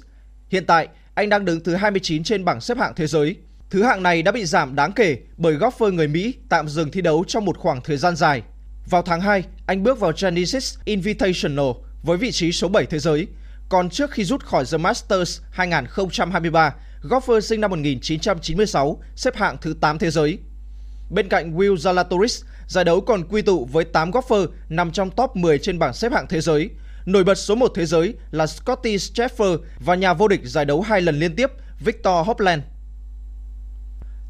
Hiện 0.49 0.65
tại, 0.65 0.87
anh 1.13 1.29
đang 1.29 1.45
đứng 1.45 1.63
thứ 1.63 1.75
29 1.75 2.23
trên 2.23 2.45
bảng 2.45 2.61
xếp 2.61 2.77
hạng 2.77 2.93
thế 2.95 3.07
giới. 3.07 3.35
Thứ 3.69 3.83
hạng 3.83 4.03
này 4.03 4.21
đã 4.21 4.31
bị 4.31 4.45
giảm 4.45 4.75
đáng 4.75 4.91
kể 4.91 5.17
bởi 5.37 5.55
golfer 5.55 5.93
người 5.93 6.07
Mỹ 6.07 6.33
tạm 6.49 6.67
dừng 6.67 6.91
thi 6.91 7.01
đấu 7.01 7.23
trong 7.27 7.45
một 7.45 7.57
khoảng 7.57 7.81
thời 7.81 7.97
gian 7.97 8.15
dài. 8.15 8.41
Vào 8.89 9.01
tháng 9.01 9.21
2, 9.21 9.43
anh 9.65 9.83
bước 9.83 9.99
vào 9.99 10.11
Genesis 10.21 10.77
Invitational 10.85 11.71
với 12.07 12.17
vị 12.17 12.31
trí 12.31 12.51
số 12.51 12.67
7 12.67 12.85
thế 12.85 12.99
giới. 12.99 13.27
Còn 13.69 13.89
trước 13.89 14.11
khi 14.11 14.23
rút 14.23 14.43
khỏi 14.43 14.65
The 14.71 14.77
Masters 14.77 15.41
2023, 15.51 16.73
golfer 17.03 17.39
sinh 17.39 17.61
năm 17.61 17.71
1996 17.71 19.01
xếp 19.15 19.35
hạng 19.35 19.57
thứ 19.61 19.73
8 19.81 19.97
thế 19.97 20.11
giới. 20.11 20.37
Bên 21.09 21.29
cạnh 21.29 21.57
Will 21.57 21.75
Zalatoris, 21.75 22.43
giải 22.67 22.85
đấu 22.85 23.01
còn 23.01 23.23
quy 23.27 23.41
tụ 23.41 23.65
với 23.65 23.85
8 23.85 24.11
golfer 24.11 24.47
nằm 24.69 24.91
trong 24.91 25.11
top 25.11 25.35
10 25.35 25.59
trên 25.59 25.79
bảng 25.79 25.93
xếp 25.93 26.11
hạng 26.11 26.27
thế 26.29 26.41
giới. 26.41 26.69
Nổi 27.05 27.23
bật 27.23 27.35
số 27.35 27.55
1 27.55 27.71
thế 27.75 27.85
giới 27.85 28.13
là 28.31 28.47
Scotty 28.47 28.97
Scheffler 28.97 29.57
và 29.79 29.95
nhà 29.95 30.13
vô 30.13 30.27
địch 30.27 30.41
giải 30.43 30.65
đấu 30.65 30.81
hai 30.81 31.01
lần 31.01 31.19
liên 31.19 31.35
tiếp 31.35 31.51
Victor 31.79 32.27
Hovland. 32.27 32.61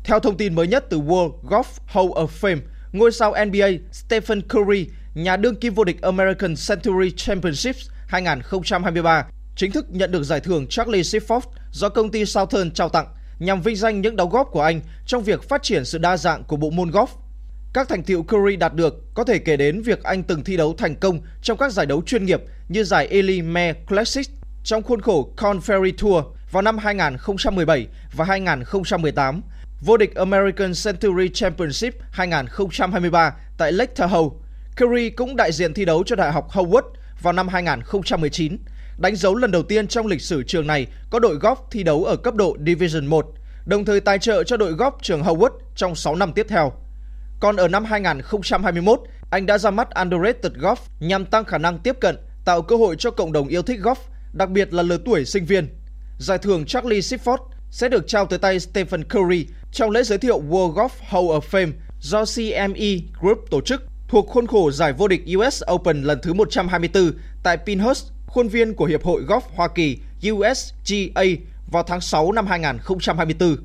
Theo 0.04 0.20
thông 0.20 0.38
tin 0.38 0.56
mới 0.56 0.68
nhất 0.68 0.86
từ 0.90 1.00
World 1.00 1.32
Golf 1.44 1.64
Hall 1.86 2.08
of 2.08 2.28
Fame, 2.42 2.60
ngôi 2.92 3.12
sao 3.12 3.34
NBA 3.46 3.68
Stephen 3.92 4.42
Curry, 4.42 4.88
nhà 5.18 5.38
đương 5.38 5.56
kim 5.56 5.74
vô 5.74 5.84
địch 5.84 6.02
American 6.02 6.56
Century 6.68 7.12
Championships 7.12 7.90
2023, 8.08 9.26
chính 9.56 9.72
thức 9.72 9.86
nhận 9.90 10.12
được 10.12 10.24
giải 10.24 10.40
thưởng 10.40 10.68
Charlie 10.68 11.02
Sifford 11.02 11.42
do 11.72 11.90
công 11.90 12.12
ty 12.12 12.26
Southern 12.26 12.72
trao 12.72 12.90
tặng 12.90 13.08
nhằm 13.40 13.62
vinh 13.62 13.76
danh 13.76 14.02
những 14.02 14.16
đóng 14.16 14.30
góp 14.30 14.48
của 14.52 14.62
anh 14.62 14.82
trong 15.06 15.24
việc 15.24 15.50
phát 15.50 15.64
triển 15.64 15.86
sự 15.86 15.98
đa 15.98 16.18
dạng 16.18 16.44
của 16.44 16.56
bộ 16.56 16.70
môn 16.70 16.90
golf. 16.90 17.08
Các 17.74 17.90
thành 17.90 18.04
tiệu 18.04 18.24
Curry 18.24 18.56
đạt 18.56 18.74
được 18.74 19.14
có 19.14 19.24
thể 19.24 19.40
kể 19.40 19.58
đến 19.58 19.82
việc 19.82 20.04
anh 20.04 20.24
từng 20.24 20.44
thi 20.44 20.58
đấu 20.58 20.76
thành 20.78 20.96
công 20.96 21.20
trong 21.42 21.58
các 21.58 21.72
giải 21.72 21.86
đấu 21.86 22.02
chuyên 22.06 22.26
nghiệp 22.26 22.42
như 22.70 22.84
giải 22.84 23.08
Ellie 23.08 23.42
Mae 23.42 23.74
Classic 23.74 24.28
trong 24.64 24.84
khuôn 24.84 25.02
khổ 25.02 25.34
Corn 25.42 25.60
Ferry 25.60 25.92
Tour 26.02 26.26
vào 26.52 26.62
năm 26.62 26.78
2017 26.78 27.88
và 28.14 28.26
2018, 28.26 29.42
vô 29.82 29.98
địch 29.98 30.16
American 30.16 30.72
Century 30.86 31.30
Championship 31.34 31.94
2023 32.12 33.36
tại 33.58 33.72
Lake 33.72 33.94
Tahoe. 33.96 34.47
Curry 34.78 35.10
cũng 35.10 35.36
đại 35.36 35.52
diện 35.52 35.74
thi 35.74 35.86
đấu 35.86 36.04
cho 36.06 36.16
Đại 36.16 36.32
học 36.32 36.50
Howard 36.52 36.82
vào 37.22 37.34
năm 37.34 37.48
2019, 37.48 38.58
đánh 38.98 39.16
dấu 39.16 39.36
lần 39.36 39.52
đầu 39.52 39.64
tiên 39.64 39.88
trong 39.88 40.08
lịch 40.08 40.22
sử 40.22 40.44
trường 40.44 40.68
này 40.68 40.88
có 41.10 41.20
đội 41.20 41.36
golf 41.36 41.56
thi 41.72 41.84
đấu 41.84 42.04
ở 42.04 42.16
cấp 42.16 42.36
độ 42.36 42.58
Division 42.66 43.06
1, 43.06 43.26
đồng 43.66 43.86
thời 43.86 44.00
tài 44.00 44.20
trợ 44.20 44.44
cho 44.44 44.58
đội 44.58 44.74
golf 44.74 44.92
trường 45.02 45.24
Howard 45.24 45.50
trong 45.76 45.96
6 45.96 46.16
năm 46.16 46.34
tiếp 46.34 46.46
theo. 46.50 46.74
Còn 47.40 47.56
ở 47.56 47.68
năm 47.68 47.86
2021, 47.86 49.00
anh 49.30 49.46
đã 49.46 49.58
ra 49.58 49.72
mắt 49.72 49.88
Underrated 49.96 50.54
Golf 50.54 50.76
nhằm 51.00 51.26
tăng 51.26 51.46
khả 51.46 51.58
năng 51.58 51.80
tiếp 51.80 51.96
cận, 52.02 52.18
tạo 52.46 52.62
cơ 52.62 52.76
hội 52.76 52.96
cho 53.00 53.12
cộng 53.12 53.32
đồng 53.34 53.48
yêu 53.48 53.62
thích 53.62 53.80
golf, 53.84 53.96
đặc 54.34 54.50
biệt 54.50 54.74
là 54.74 54.84
lứa 54.84 54.98
tuổi 55.06 55.26
sinh 55.26 55.46
viên. 55.46 55.70
Giải 56.18 56.38
thưởng 56.38 56.66
Charlie 56.66 57.00
Sifford 57.00 57.38
sẽ 57.72 57.90
được 57.90 58.08
trao 58.08 58.26
tới 58.26 58.40
tay 58.40 58.60
Stephen 58.60 59.04
Curry 59.04 59.48
trong 59.72 59.90
lễ 59.92 60.04
giới 60.04 60.18
thiệu 60.18 60.42
World 60.50 60.74
Golf 60.74 60.90
Hall 61.00 61.26
of 61.26 61.42
Fame 61.52 61.72
do 62.00 62.26
CME 62.36 62.98
Group 63.22 63.38
tổ 63.50 63.62
chức 63.62 63.82
thuộc 64.08 64.28
khuôn 64.28 64.48
khổ 64.48 64.72
giải 64.72 64.94
vô 64.94 65.08
địch 65.08 65.24
US 65.38 65.64
Open 65.72 66.04
lần 66.04 66.20
thứ 66.24 66.34
124 66.34 67.12
tại 67.44 67.58
Pinhurst, 67.58 68.06
khuôn 68.28 68.48
viên 68.48 68.74
của 68.74 68.86
Hiệp 68.86 69.04
hội 69.04 69.22
Golf 69.28 69.42
Hoa 69.56 69.68
Kỳ 69.68 69.98
USGA 70.32 71.24
vào 71.72 71.84
tháng 71.84 72.02
6 72.02 72.32
năm 72.32 72.48
2024. 72.48 73.56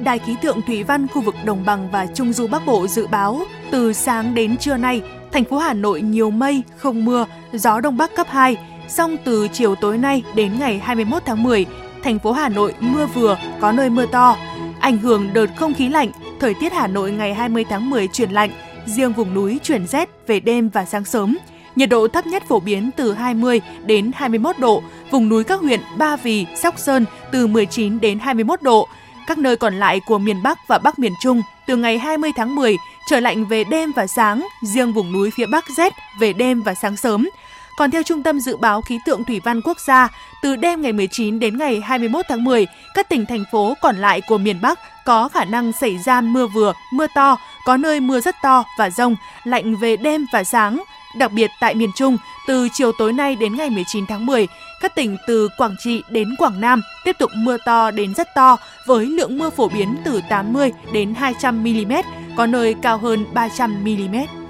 Đài 0.00 0.18
khí 0.18 0.36
tượng 0.42 0.60
thủy 0.66 0.82
văn 0.82 1.08
khu 1.08 1.22
vực 1.22 1.34
đồng 1.44 1.64
bằng 1.64 1.90
và 1.90 2.06
trung 2.14 2.32
du 2.32 2.46
Bắc 2.46 2.66
Bộ 2.66 2.86
dự 2.86 3.06
báo 3.06 3.40
từ 3.70 3.92
sáng 3.92 4.34
đến 4.34 4.56
trưa 4.56 4.76
nay, 4.76 5.02
thành 5.32 5.44
phố 5.44 5.58
Hà 5.58 5.74
Nội 5.74 6.02
nhiều 6.02 6.30
mây, 6.30 6.62
không 6.76 7.04
mưa, 7.04 7.26
gió 7.52 7.80
đông 7.80 7.96
bắc 7.96 8.16
cấp 8.16 8.26
2. 8.30 8.56
Song 8.88 9.16
từ 9.24 9.48
chiều 9.52 9.74
tối 9.74 9.98
nay 9.98 10.22
đến 10.34 10.58
ngày 10.58 10.78
21 10.78 11.22
tháng 11.26 11.42
10, 11.42 11.66
thành 12.02 12.18
phố 12.18 12.32
Hà 12.32 12.48
Nội 12.48 12.74
mưa 12.80 13.06
vừa, 13.06 13.38
có 13.60 13.72
nơi 13.72 13.90
mưa 13.90 14.06
to. 14.06 14.36
Ảnh 14.80 14.98
hưởng 14.98 15.32
đợt 15.32 15.46
không 15.56 15.74
khí 15.74 15.88
lạnh, 15.88 16.10
thời 16.44 16.54
tiết 16.54 16.72
Hà 16.72 16.86
Nội 16.86 17.12
ngày 17.12 17.34
20 17.34 17.64
tháng 17.70 17.90
10 17.90 18.08
chuyển 18.08 18.30
lạnh, 18.30 18.50
riêng 18.86 19.12
vùng 19.12 19.34
núi 19.34 19.60
chuyển 19.62 19.86
rét 19.86 20.08
về 20.26 20.40
đêm 20.40 20.68
và 20.68 20.84
sáng 20.84 21.04
sớm. 21.04 21.38
Nhiệt 21.76 21.88
độ 21.88 22.08
thấp 22.08 22.26
nhất 22.26 22.42
phổ 22.48 22.60
biến 22.60 22.90
từ 22.96 23.12
20 23.12 23.60
đến 23.86 24.10
21 24.14 24.58
độ, 24.58 24.82
vùng 25.10 25.28
núi 25.28 25.44
các 25.44 25.60
huyện 25.60 25.80
Ba 25.96 26.16
Vì, 26.16 26.46
Sóc 26.62 26.78
Sơn 26.78 27.04
từ 27.32 27.46
19 27.46 28.00
đến 28.00 28.18
21 28.18 28.62
độ. 28.62 28.88
Các 29.26 29.38
nơi 29.38 29.56
còn 29.56 29.74
lại 29.74 30.00
của 30.06 30.18
miền 30.18 30.42
Bắc 30.42 30.58
và 30.68 30.78
Bắc 30.78 30.98
miền 30.98 31.12
Trung 31.22 31.42
từ 31.66 31.76
ngày 31.76 31.98
20 31.98 32.30
tháng 32.36 32.54
10 32.54 32.76
trời 33.10 33.20
lạnh 33.20 33.44
về 33.44 33.64
đêm 33.64 33.92
và 33.96 34.06
sáng, 34.06 34.46
riêng 34.74 34.92
vùng 34.92 35.12
núi 35.12 35.30
phía 35.36 35.46
Bắc 35.46 35.64
rét 35.76 35.92
về 36.20 36.32
đêm 36.32 36.62
và 36.62 36.74
sáng 36.74 36.96
sớm. 36.96 37.28
Còn 37.76 37.90
theo 37.90 38.02
Trung 38.02 38.22
tâm 38.22 38.40
Dự 38.40 38.56
báo 38.56 38.82
Khí 38.82 38.98
tượng 39.06 39.24
Thủy 39.24 39.40
văn 39.44 39.60
Quốc 39.60 39.80
gia, 39.80 40.08
từ 40.42 40.56
đêm 40.56 40.82
ngày 40.82 40.92
19 40.92 41.38
đến 41.38 41.58
ngày 41.58 41.80
21 41.80 42.26
tháng 42.28 42.44
10, 42.44 42.66
các 42.94 43.08
tỉnh 43.08 43.26
thành 43.26 43.44
phố 43.52 43.74
còn 43.82 43.96
lại 43.96 44.20
của 44.20 44.38
miền 44.38 44.60
Bắc 44.62 44.78
có 45.04 45.28
khả 45.28 45.44
năng 45.44 45.72
xảy 45.72 45.98
ra 45.98 46.20
mưa 46.20 46.46
vừa, 46.46 46.72
mưa 46.92 47.06
to, 47.14 47.36
có 47.66 47.76
nơi 47.76 48.00
mưa 48.00 48.20
rất 48.20 48.34
to 48.42 48.64
và 48.78 48.90
rông, 48.90 49.16
lạnh 49.44 49.76
về 49.76 49.96
đêm 49.96 50.26
và 50.32 50.44
sáng. 50.44 50.82
Đặc 51.16 51.32
biệt 51.32 51.50
tại 51.60 51.74
miền 51.74 51.90
Trung, 51.96 52.16
từ 52.46 52.68
chiều 52.72 52.92
tối 52.92 53.12
nay 53.12 53.36
đến 53.36 53.56
ngày 53.56 53.70
19 53.70 54.06
tháng 54.06 54.26
10, 54.26 54.48
các 54.80 54.94
tỉnh 54.94 55.16
từ 55.26 55.48
Quảng 55.58 55.76
Trị 55.84 56.02
đến 56.10 56.34
Quảng 56.38 56.60
Nam 56.60 56.82
tiếp 57.04 57.16
tục 57.18 57.30
mưa 57.34 57.56
to 57.64 57.90
đến 57.90 58.14
rất 58.14 58.28
to 58.34 58.56
với 58.86 59.06
lượng 59.06 59.38
mưa 59.38 59.50
phổ 59.50 59.68
biến 59.68 59.96
từ 60.04 60.20
80 60.28 60.72
đến 60.92 61.14
200 61.14 61.62
mm, 61.62 61.92
có 62.36 62.46
nơi 62.46 62.74
cao 62.82 62.98
hơn 62.98 63.24
300 63.34 63.84
mm. 63.84 64.43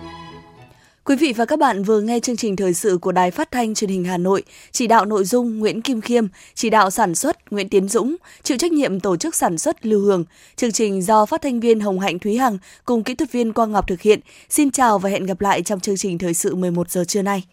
Quý 1.06 1.16
vị 1.16 1.32
và 1.32 1.44
các 1.44 1.58
bạn 1.58 1.82
vừa 1.82 2.00
nghe 2.00 2.20
chương 2.20 2.36
trình 2.36 2.56
thời 2.56 2.74
sự 2.74 2.98
của 2.98 3.12
Đài 3.12 3.30
Phát 3.30 3.50
thanh 3.50 3.74
Truyền 3.74 3.90
hình 3.90 4.04
Hà 4.04 4.18
Nội, 4.18 4.42
chỉ 4.72 4.86
đạo 4.86 5.04
nội 5.04 5.24
dung 5.24 5.58
Nguyễn 5.58 5.82
Kim 5.82 6.00
Khiêm, 6.00 6.26
chỉ 6.54 6.70
đạo 6.70 6.90
sản 6.90 7.14
xuất 7.14 7.52
Nguyễn 7.52 7.68
Tiến 7.68 7.88
Dũng, 7.88 8.16
chịu 8.42 8.58
trách 8.58 8.72
nhiệm 8.72 9.00
tổ 9.00 9.16
chức 9.16 9.34
sản 9.34 9.58
xuất 9.58 9.86
Lưu 9.86 10.00
Hương. 10.00 10.24
Chương 10.56 10.72
trình 10.72 11.02
do 11.02 11.26
phát 11.26 11.42
thanh 11.42 11.60
viên 11.60 11.80
Hồng 11.80 12.00
Hạnh 12.00 12.18
Thúy 12.18 12.36
Hằng 12.36 12.58
cùng 12.84 13.02
kỹ 13.02 13.14
thuật 13.14 13.32
viên 13.32 13.52
Quang 13.52 13.72
Ngọc 13.72 13.88
thực 13.88 14.00
hiện. 14.00 14.20
Xin 14.48 14.70
chào 14.70 14.98
và 14.98 15.10
hẹn 15.10 15.26
gặp 15.26 15.40
lại 15.40 15.62
trong 15.62 15.80
chương 15.80 15.96
trình 15.96 16.18
thời 16.18 16.34
sự 16.34 16.54
11 16.54 16.90
giờ 16.90 17.04
trưa 17.04 17.22
nay. 17.22 17.44